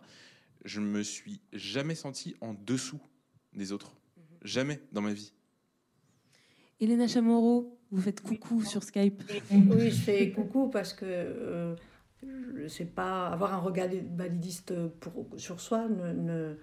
[0.63, 2.99] je me suis jamais senti en dessous
[3.53, 3.93] des autres.
[4.17, 4.23] Mhm.
[4.43, 5.31] Jamais dans ma vie.
[6.79, 9.23] Elena Chamorro, vous faites coucou sur Skype.
[9.51, 11.75] Oui, je fais coucou parce que euh,
[12.67, 16.57] c'est pas avoir un regard validiste pour, sur soi ne ne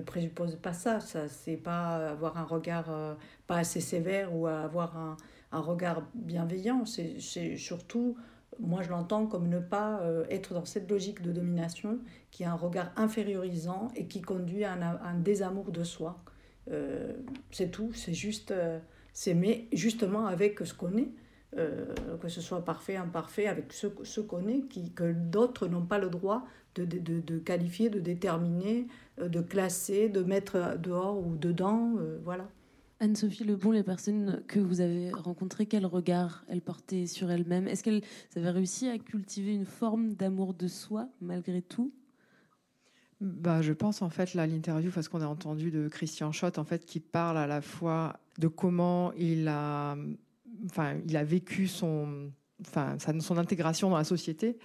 [0.00, 1.00] présuppose pas ça.
[1.00, 3.14] Ça, c'est pas avoir un regard euh,
[3.46, 5.16] pas assez sévère ou avoir un,
[5.52, 6.84] un regard bienveillant.
[6.84, 7.18] C'est,
[7.56, 8.16] surtout,
[8.58, 11.98] moi je l'entends comme ne pas euh, être dans cette logique de domination
[12.30, 16.22] qui a un regard infériorisant et qui conduit à un, désamour de soi.
[16.70, 17.12] Euh,
[17.50, 18.54] c'est tout, c'est juste
[19.12, 21.10] s'aimer justement avec ce qu'on est.
[21.54, 25.98] que ce soit parfait, imparfait, avec ce, ce qu'on est, qui, que d'autres n'ont pas
[25.98, 26.44] le droit
[26.74, 28.86] de, de, de, qualifier, de déterminer,
[29.20, 31.94] euh, de classer, de mettre dehors ou dedans.
[31.98, 32.48] Euh, voilà.
[33.00, 37.68] Anne-Sophie Lebon, les personnes que vous avez rencontrées, quel regard elles portaient sur elles-mêmes?
[37.68, 38.02] Est-ce qu'elles
[38.36, 41.92] avaient réussi à cultiver une forme d'amour de soi malgré tout?
[43.20, 46.64] Bah, je pense en fait là l'interview parce qu'on a entendu de Christian Schott en
[46.64, 49.96] fait qui parle à la fois de comment il a
[50.66, 54.58] enfin il a vécu son enfin son intégration dans la société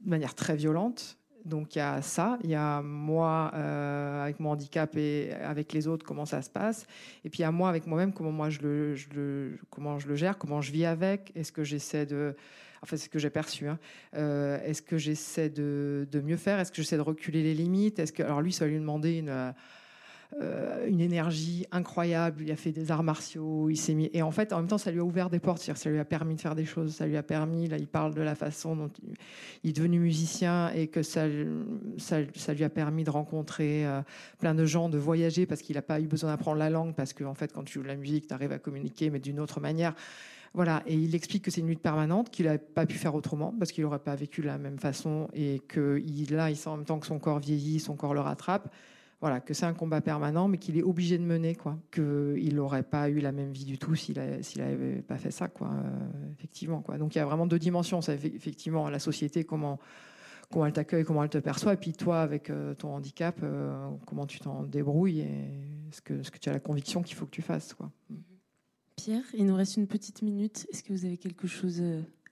[0.00, 4.40] de manière très violente donc il y a ça, il y a moi euh, avec
[4.40, 6.86] mon handicap et avec les autres comment ça se passe,
[7.24, 10.16] et puis il y a moi avec moi-même comment moi je le, comment je le
[10.16, 12.34] gère, comment je vis avec, est-ce que j'essaie de,
[12.82, 13.78] enfin c'est ce que j'ai perçu, hein.
[14.14, 17.98] euh, est-ce que j'essaie de, de, mieux faire, est-ce que j'essaie de reculer les limites,
[17.98, 19.54] est-ce que alors lui ça va lui demander une
[20.42, 22.42] euh, une énergie incroyable.
[22.42, 24.10] Il a fait des arts martiaux, il s'est mis.
[24.12, 25.62] Et en fait, en même temps, ça lui a ouvert des portes.
[25.62, 26.94] Ça lui a permis de faire des choses.
[26.94, 27.68] Ça lui a permis.
[27.68, 28.90] Là, il parle de la façon dont
[29.62, 31.26] il est devenu musicien et que ça,
[31.98, 34.02] ça, lui a permis de rencontrer euh,
[34.38, 37.12] plein de gens, de voyager parce qu'il n'a pas eu besoin d'apprendre la langue parce
[37.12, 39.38] que en fait, quand tu joues de la musique, tu arrives à communiquer, mais d'une
[39.38, 39.94] autre manière.
[40.52, 43.52] Voilà, et il explique que c'est une lutte permanente, qu'il n'a pas pu faire autrement,
[43.58, 46.68] parce qu'il n'aurait pas vécu de la même façon, et que il, là, il sent
[46.68, 48.72] en même temps que son corps vieillit, son corps le rattrape
[49.24, 51.78] voilà, que c'est un combat permanent, mais qu'il est obligé de mener, quoi.
[51.90, 55.70] Qu'il n'aurait pas eu la même vie du tout s'il n'avait pas fait ça, quoi.
[55.70, 56.98] Euh, effectivement, quoi.
[56.98, 58.02] Donc il y a vraiment deux dimensions.
[58.02, 59.78] Ça, effectivement, la société, comment
[60.52, 63.88] comment elle t'accueille, comment elle te perçoit, et puis toi, avec euh, ton handicap, euh,
[64.06, 67.24] comment tu t'en débrouilles et ce que, ce que tu as la conviction qu'il faut
[67.24, 67.90] que tu fasses, quoi.
[68.96, 70.66] Pierre, il nous reste une petite minute.
[70.70, 71.82] Est-ce que vous avez quelque chose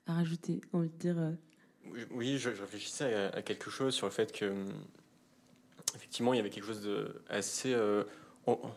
[0.06, 0.60] à rajouter?
[0.74, 1.16] Envie de dire
[2.10, 4.52] Oui, je, réfléchissais à, à, quelque chose sur le fait que
[5.94, 8.04] effectivement, il y avait quelque chose de assez euh,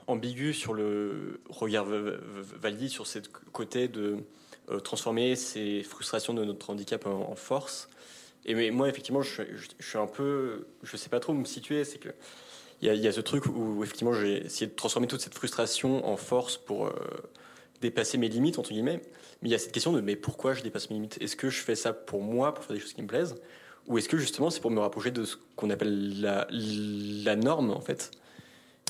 [0.07, 3.19] ambigu sur le regard valide, sur ce
[3.51, 4.17] côté de
[4.69, 7.89] euh, transformer ces frustrations de notre handicap en, force.
[8.45, 9.43] Et mais moi, effectivement, je,
[9.79, 11.83] suis un peu, je sais pas trop où me situer.
[11.83, 12.09] C'est que
[12.81, 16.17] il y, a, ce truc où effectivement j'ai essayé de transformer toute cette frustration en
[16.17, 16.91] force pour euh,
[17.81, 19.01] dépasser mes limites, entre guillemets.
[19.41, 21.17] Mais il y a cette question de mais pourquoi je dépasse mes limites?
[21.21, 23.35] Est-ce que je fais ça pour moi, pour faire des choses qui me plaisent?
[23.87, 27.71] Ou est-ce que justement c'est pour me rapprocher de ce qu'on appelle la, la norme,
[27.71, 28.11] en fait?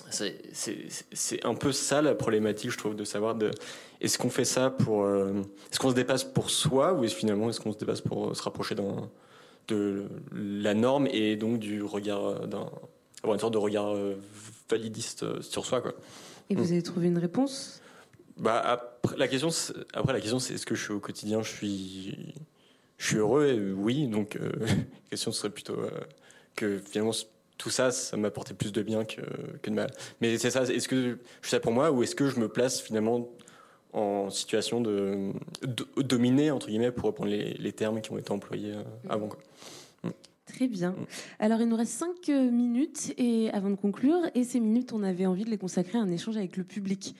[0.10, 3.52] C'est, un peu ça la problématique, je trouve, de savoir de
[4.02, 5.04] est-ce qu'on fait ça pour.
[5.04, 5.34] euh,
[5.72, 8.42] est-ce qu'on se dépasse pour soi ou est-ce finalement est-ce qu'on se dépasse pour se
[8.44, 12.70] rapprocher de la norme et donc du regard d'un.
[13.24, 14.16] avoir une sorte de regard euh,
[14.70, 15.94] validiste euh, sur soi, quoi.
[16.50, 17.82] Et vous avez trouvé une réponse?
[18.38, 21.42] Bah après la question, c'est- après la question, c'est est-ce que je suis au quotidien,
[21.42, 22.34] je suis,
[22.98, 24.08] je suis heureux et oui.
[24.08, 24.68] Donc euh, la
[25.10, 25.90] question serait plutôt euh,
[26.56, 27.12] que finalement
[27.58, 29.22] tout ça, ça m'apportait plus de bien que,
[29.62, 29.92] que de mal.
[30.22, 30.64] Mais c'est ça.
[30.64, 33.30] Est-ce que je fais ça pour moi ou est-ce que je me place finalement
[33.94, 35.32] en situation de,
[35.62, 39.30] de- dominer entre guillemets pour reprendre les, les termes qui ont été employés euh, avant.
[39.30, 39.40] Quoi.
[40.46, 40.96] Très bien.
[41.40, 45.02] Alors, il nous reste cinq euh, minutes et avant de conclure, et ces minutes, on
[45.02, 47.16] avait envie de les consacrer à un échange avec le public.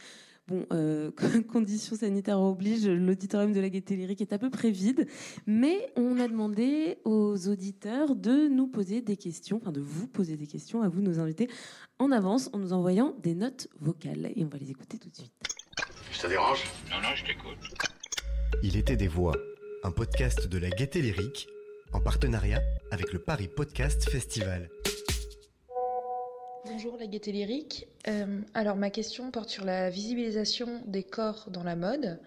[0.48, 1.12] Bon, euh,
[1.52, 5.08] conditions sanitaires obligent, l'auditorium de la Gaîté Lyrique est à peu près vide,
[5.48, 10.38] mais on a demandé aux auditeurs de nous poser des questions, enfin de vous poser
[10.38, 11.50] des questions, à vous, nos invités,
[11.98, 14.32] en avance, en nous envoyant des notes vocales.
[14.36, 15.34] Et on va les écouter tout de suite.
[16.12, 16.64] Ça dérange?
[16.92, 17.58] Non, non, je t'écoute.
[18.62, 19.36] Il était des voix,
[19.84, 21.48] un podcast de la Gaieté Lyrique
[21.92, 24.70] en partenariat avec le Paris Podcast Festival.
[26.68, 27.88] Bonjour la gaieté lyrique.
[28.08, 32.20] Euh, alors ma question porte sur la visibilisation des corps dans la mode.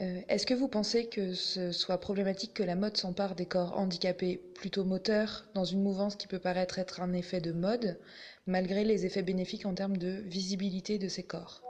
[0.00, 3.78] Euh, Est-ce que vous pensez que ce soit problématique que la mode s'empare des corps
[3.78, 7.98] handicapés plutôt moteurs dans une mouvance qui peut paraître être un effet de mode,
[8.46, 11.65] malgré les effets bénéfiques en termes de visibilité de ces corps?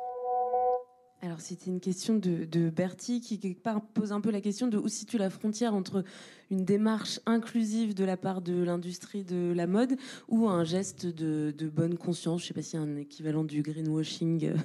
[1.23, 3.57] Alors, c'était une question de, Bertie qui,
[3.95, 6.05] pose un peu la question de où situe la frontière entre
[6.51, 9.97] une démarche inclusive de la part de l'industrie de la mode
[10.29, 12.41] ou un geste de, bonne conscience.
[12.41, 14.57] Je ne sais pas s'il y a un équivalent du greenwashing euh,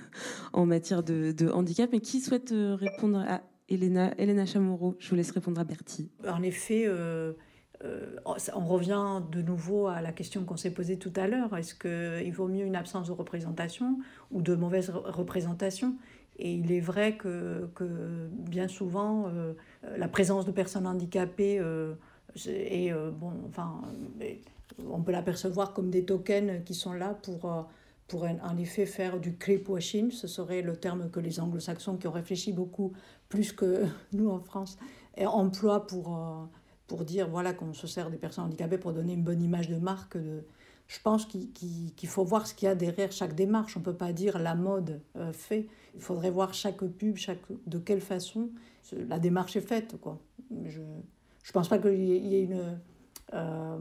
[0.53, 4.95] en matière de, handicap, mais qui souhaite euh, répondre à Elena, Elena Chamorro?
[4.99, 6.11] Je vous laisse répondre à Bertie.
[6.27, 7.33] En effet, euh,
[8.53, 11.55] on revient de nouveau à la question qu'on s'est posée tout à l'heure.
[11.55, 13.97] Est-ce qu'il vaut mieux une absence de représentation
[14.31, 15.95] ou de mauvaise re- représentation?
[16.41, 17.69] Et il est vrai que,
[18.31, 19.53] bien souvent, euh,
[19.95, 21.93] la présence de personnes handicapées euh,
[22.47, 23.79] est, euh, bon, enfin,
[24.89, 27.67] on peut l'apercevoir comme des tokens qui sont là pour,
[28.07, 30.09] pour en effet faire du creep washing.
[30.09, 32.91] Ce serait le terme que les anglo-saxons, qui ont réfléchi beaucoup
[33.29, 34.79] plus que nous en France,
[35.23, 36.17] emploient pour,
[36.87, 39.77] pour dire voilà, qu'on se sert des personnes handicapées pour donner une bonne image de
[39.77, 40.17] marque.
[40.87, 43.77] Je pense qu'il faut voir ce qu'il y a derrière chaque démarche.
[43.77, 45.01] On ne peut pas dire la mode
[45.33, 45.67] fait.
[45.95, 48.49] Il faudrait voir chaque pub, chaque, de quelle façon
[48.93, 49.97] la démarche est faite.
[49.99, 50.19] Quoi.
[50.65, 52.79] Je ne pense pas qu'il y ait une,
[53.33, 53.77] euh,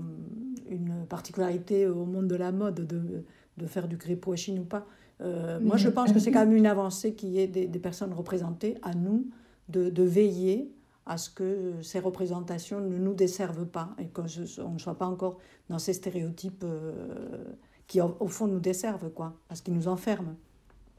[0.68, 3.24] une particularité au monde de la mode de,
[3.56, 4.86] de faire du greenwashing ou pas.
[5.20, 8.12] Euh, moi, je pense que c'est quand même une avancée qu'il y ait des, personnes
[8.12, 9.26] représentées, à nous
[9.68, 10.72] de, de veiller
[11.06, 15.38] à ce que ces représentations ne nous desservent pas et qu'on ne soit pas encore
[15.68, 17.44] dans ces stéréotypes euh,
[17.86, 20.36] qui, au, au fond, nous desservent, quoi, parce qu'ils nous enferment.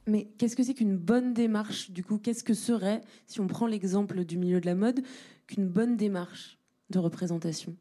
[0.07, 3.67] Mais qu'est-ce que c'est qu'une bonne démarche Du coup, qu'est-ce que serait, si on prend
[3.67, 5.01] l'exemple du milieu de la mode,
[5.47, 6.57] qu'une bonne démarche
[6.89, 7.75] de représentation?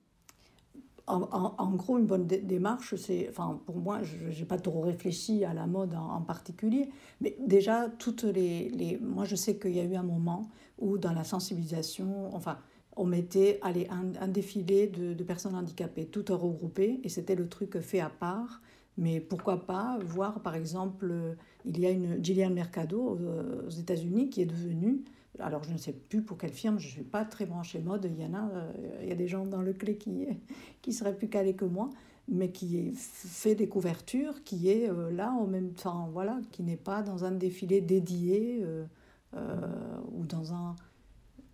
[1.07, 5.45] En, gros, une bonne dé- démarche, c'est, enfin, pour moi, je n'ai pas trop réfléchi
[5.45, 6.89] à la mode en, particulier,
[7.21, 10.49] mais déjà, toutes les, les- moi, je sais qu'il y a eu un moment
[10.79, 12.59] où, dans la sensibilisation, enfin,
[12.97, 17.81] on mettait allez, un, défilé de, de personnes handicapées, toutes regroupées, et c'était le truc
[17.81, 18.61] fait à part.
[18.97, 24.31] Mais pourquoi pas voir, par exemple, il y a une Gillian Mercado euh, aux États-Unis
[24.31, 25.03] qui est devenue,
[25.39, 28.11] alors je ne sais plus pour quelle firme, je ne suis pas très branchée mode,
[28.11, 30.27] il y en a, euh, il y a des gens dans le clé qui,
[30.83, 31.91] qui seraient plus calés que moi,
[32.29, 36.77] mais qui fait des couvertures, qui est euh, là en même temps, voilà, qui n'est
[36.77, 38.65] pas dans un défilé dédié
[40.13, 40.75] ou dans un.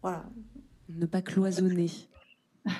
[0.02, 0.24] Voilà.
[0.88, 1.90] Ne pas cloisonner.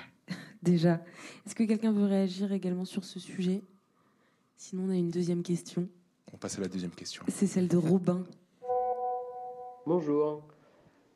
[0.63, 1.03] Déjà.
[1.45, 3.63] Est-ce que quelqu'un veut réagir également sur ce sujet?
[4.57, 5.89] Sinon, on a une deuxième question.
[6.37, 7.23] On passe à la deuxième question.
[7.29, 8.23] C'est celle de Robin.
[9.87, 10.43] Bonjour.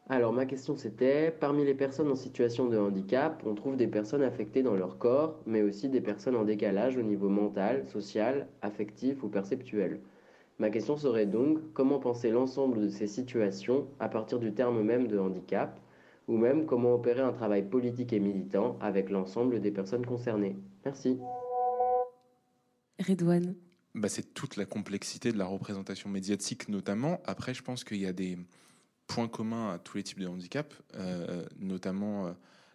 [0.09, 4.23] Alors ma question c'était, parmi les personnes en situation de handicap, on trouve des personnes
[4.23, 9.23] affectées dans leur corps, mais aussi des personnes en décalage au niveau mental, social, affectif
[9.23, 10.01] ou perceptuel.
[10.59, 15.07] Ma question serait donc, comment penser l'ensemble de ces situations à partir du terme même
[15.07, 15.79] de handicap,
[16.29, 20.57] ou même comment opérer un travail politique et militant avec l'ensemble des personnes concernées?
[20.87, 21.19] Merci.
[23.07, 23.55] Redouane.
[23.95, 27.21] Bah, c'est toute la complexité de la représentation médiatique notamment.
[27.25, 28.39] Après, je pense qu'il y a des
[29.09, 32.33] points communs à tous les types de handicap, euh, notamment euh,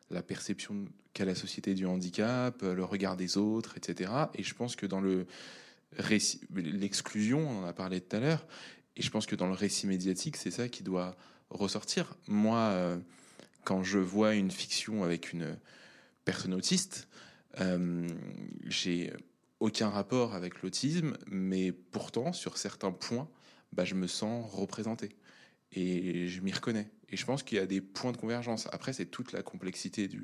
[0.10, 4.12] la perception qu'a la société du handicap, euh, le regard des autres, etc.
[4.34, 5.26] Et je pense que dans le
[5.98, 8.46] récit, l'exclusion, on en a parlé tout à l'heure,
[8.98, 11.16] et je pense que dans le récit médiatique, c'est ça qui doit
[11.50, 12.18] ressortir.
[12.28, 12.98] Moi,
[13.64, 15.58] quand je vois une fiction avec une
[16.26, 17.08] personne autiste,
[18.66, 19.14] j'ai
[19.60, 23.30] aucun rapport avec l'autisme, mais pourtant, sur certains points,
[23.74, 25.16] bah, je me sens représenté
[25.72, 26.90] et je m'y reconnais.
[27.10, 28.68] Et je pense qu'il y a des points de convergence.
[28.72, 30.20] Après, c'est toute la complexité de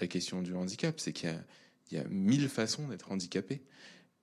[0.00, 1.30] la question du handicap, c'est qu'il
[1.90, 3.62] y, y a, mille façons d'être handicapé,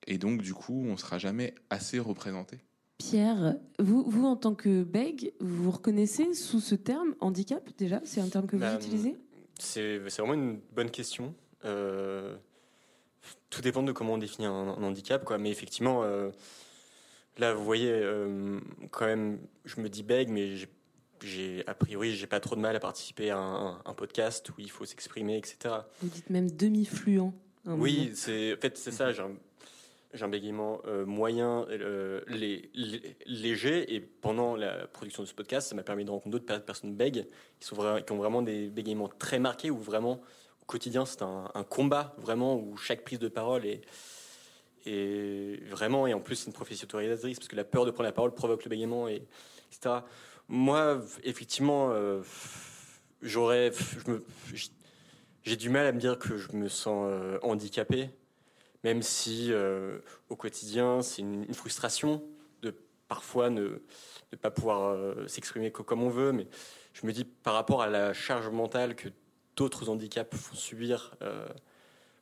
[0.06, 2.58] et donc du coup, on sera jamais assez représenté.
[2.98, 8.00] Pierre, vous, vous en tant que bègue, vous vous reconnaissez sous ce terme handicap déjà?
[8.04, 9.16] C'est un terme que vous Bah, utilisez?
[9.58, 11.34] C'est c'est vraiment une bonne question.
[11.64, 12.36] Euh,
[13.50, 15.38] tout dépend de comment on définit un, un handicap, quoi.
[15.38, 16.30] Mais effectivement, euh,
[17.38, 18.60] là, vous voyez, euh,
[18.90, 20.56] quand même, je me dis bègue, mais
[21.22, 24.54] j'ai- a priori, j'ai pas trop de mal à participer à un, un podcast où
[24.58, 25.74] il faut s'exprimer, etc.
[26.02, 27.32] Vous dites même demi-fluent.
[27.64, 29.12] Oui, c'est en fait c'est ça.
[29.12, 31.66] J'ai un, bégaiement euh, moyen,
[32.28, 36.30] lé- lé- léger, et pendant la production de ce podcast, ça m'a permis de rencontrer
[36.30, 37.26] d'autres per- personnes bègues
[37.60, 40.20] qui sont qui ont vraiment des bégaiements très marqués, où vraiment
[40.66, 43.82] quotidien c'est un, combat vraiment où chaque prise de parole est
[45.70, 48.34] vraiment et en plus c'est une autorisatrice parce que la peur de prendre la parole
[48.34, 49.26] provoque le bégaiement et
[49.72, 49.96] etc.
[50.48, 52.22] Moi, effectivement, euh,
[53.20, 53.72] j'aurais,
[55.42, 58.10] j'ai du mal à me dire que je me sens euh, handicapé,
[58.84, 59.98] même si euh,
[60.28, 62.22] au quotidien c'est une, frustration
[62.62, 62.76] de
[63.08, 63.82] parfois ne,
[64.32, 66.30] ne pas pouvoir euh, s'exprimer co- comme on veut.
[66.30, 66.46] Mais
[66.92, 69.08] je me dis par rapport à la charge mentale que
[69.56, 71.14] d'autres handicaps font subir.
[71.22, 71.46] euh,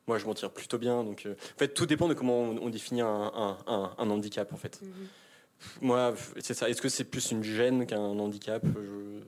[0.07, 1.03] moi, je m'en tire plutôt bien.
[1.03, 4.09] Donc, euh, en fait, tout dépend de comment on, on définit un, un- un- un
[4.09, 4.81] handicap, en fait.
[5.81, 6.69] Moi, c'est ça.
[6.69, 8.63] Est-ce que c'est plus une gêne qu'un handicap?
[8.65, 9.19] Je,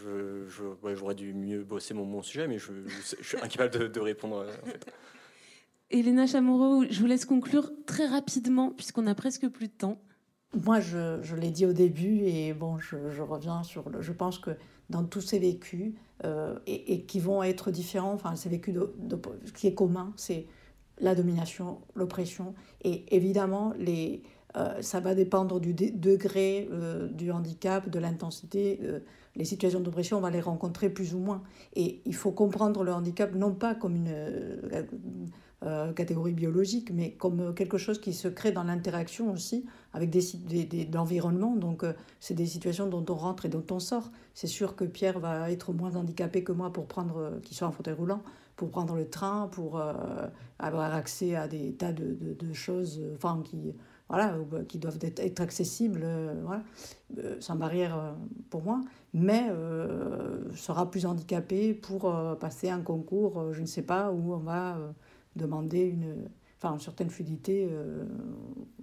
[0.00, 3.36] je, je- ouais, j'aurais dû mieux bosser mon, mon sujet, mais je, je- je suis
[3.38, 4.38] incapable de, de répondre.
[4.40, 4.86] euh, En fait.
[5.90, 9.98] Elena Chamorro, je vous laisse conclure très rapidement puisqu'on a presque plus de temps.
[10.64, 14.02] Moi, je, je l'ai dit au début, et bon, je, je reviens sur le.
[14.02, 14.50] Je pense que
[14.90, 15.92] dans tous ces vécus,
[16.24, 20.46] euh, et, qui vont être différents, enfin, ces vécus, de, ce qui est commun, c'est
[21.00, 24.24] la domination, l'oppression, et évidemment, les,
[24.56, 28.80] euh, ça va dépendre du degré euh, du handicap, de l'intensité.
[29.36, 31.44] les situations d'oppression, on va les rencontrer plus ou moins.
[31.76, 34.12] Et il faut comprendre le handicap non pas comme une
[35.62, 40.10] euh, euh, catégorie biologique, mais comme quelque chose qui se crée dans l'interaction aussi avec
[40.10, 41.56] des, des, des- de l'environnement.
[41.56, 44.10] Donc, euh, c'est des situations dont on rentre et dont on sort.
[44.34, 47.68] C'est sûr que Pierre va être moins handicapé que moi pour prendre, euh, qui soit
[47.68, 48.22] en fauteuil roulant,
[48.56, 49.92] pour prendre le train, pour euh,
[50.58, 53.74] avoir accès à des tas de, de- choses, euh, enfin, qui,
[54.08, 54.34] voilà,
[54.68, 56.62] qui doivent être, être accessibles, euh, voilà,
[57.18, 58.12] euh, sans barrière euh,
[58.50, 58.80] pour moi,
[59.12, 64.10] mais euh, sera plus handicapé pour euh, passer un concours, euh, je ne sais pas,
[64.10, 64.90] où on va euh,
[65.38, 68.04] demander une, enfin, une certaine fluidité, euh,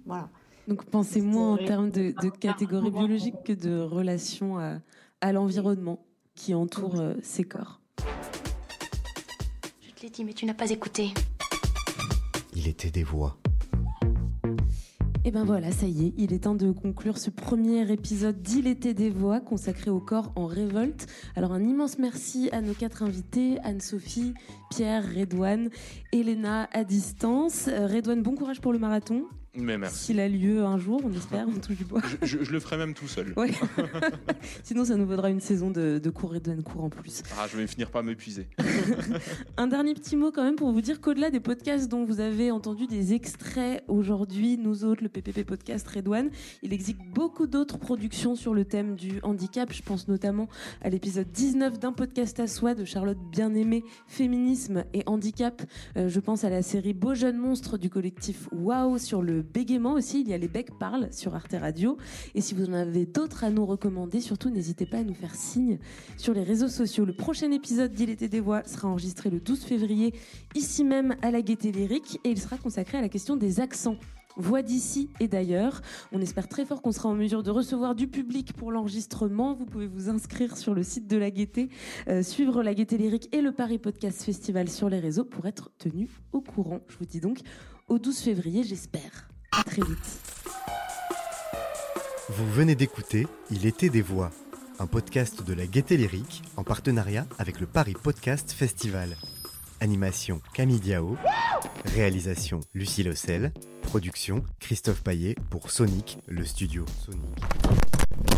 [0.04, 0.28] voilà.
[0.66, 4.78] Donc pensez moins en termes de, de catégorie biologique que de relation à,
[5.20, 6.04] à l'environnement
[6.34, 7.80] qui entoure euh, ces corps.
[9.80, 11.14] Je te l'ai dit, mais tu n'as pas écouté.
[12.54, 13.38] Il était des voix.
[15.26, 18.68] Et ben voilà, ça y est, il est temps de conclure ce premier épisode d'Il
[18.68, 21.08] était des voix consacré au corps en révolte.
[21.34, 24.34] Alors un immense merci à nos quatre invités, Anne-Sophie,
[24.70, 25.70] Pierre, Redouane,
[26.12, 27.66] Elena à distance.
[27.66, 29.24] Euh, Redouane, bon courage pour le marathon.
[29.56, 30.04] Mais merci.
[30.06, 32.02] S'il a lieu un jour, on espère, on touche du bois.
[32.22, 33.32] Je, je- je le ferai même tout seul.
[33.36, 33.50] Ouais.
[34.64, 37.22] Sinon, ça nous vaudra une saison de, de cours Redouane court en plus.
[37.38, 38.48] Ah, je vais finir par m'épuiser.
[39.56, 42.50] Un dernier petit mot quand même pour vous dire qu'au-delà des podcasts dont vous avez
[42.50, 46.30] entendu des extraits aujourd'hui, nous autres, le PPP Podcast Redouane,
[46.62, 49.72] il existe beaucoup d'autres productions sur le thème du handicap.
[49.72, 50.48] Je pense notamment
[50.82, 55.62] à l'épisode 19 d'un podcast à soi de Charlotte Bien-Aimée, Féminisme et Handicap.
[55.96, 59.94] Euh, je pense à la série Beau jeune monstre du collectif Waouh sur le bégaiement
[59.94, 60.20] aussi.
[60.20, 61.96] Il y a Les Becs parlent sur Arte Radio.
[62.34, 65.34] Et si vous en avez d'autres à nous recommander, surtout n'hésitez pas à nous faire
[65.34, 65.78] signe
[66.16, 67.04] sur les réseaux sociaux.
[67.04, 70.14] Le prochain épisode d'Il était des voix sera enregistré le 12 février,
[70.54, 73.96] ici même à la Gaîté Lyrique, et il sera consacré à la question des accents.
[74.36, 75.80] Voix d'ici et d'ailleurs.
[76.12, 79.54] On espère très fort qu'on sera en mesure de recevoir du public pour l'enregistrement.
[79.54, 81.70] Vous pouvez vous inscrire sur le site de la Gaîté,
[82.08, 85.70] euh, suivre la Gaîté Lyrique et le Paris Podcast Festival sur les réseaux pour être
[85.78, 86.80] tenu au courant.
[86.88, 87.38] Je vous dis donc
[87.88, 89.28] au 12 février, j'espère.
[92.28, 94.30] Vous venez d'écouter Il était des voix,
[94.78, 99.16] un podcast de la Gaieté Lyrique en partenariat avec le Paris Podcast Festival.
[99.80, 101.16] Animation Camille Diao,
[101.94, 108.35] réalisation Lucie Lossel, production Christophe Paillet pour Sonic, le studio Sonic.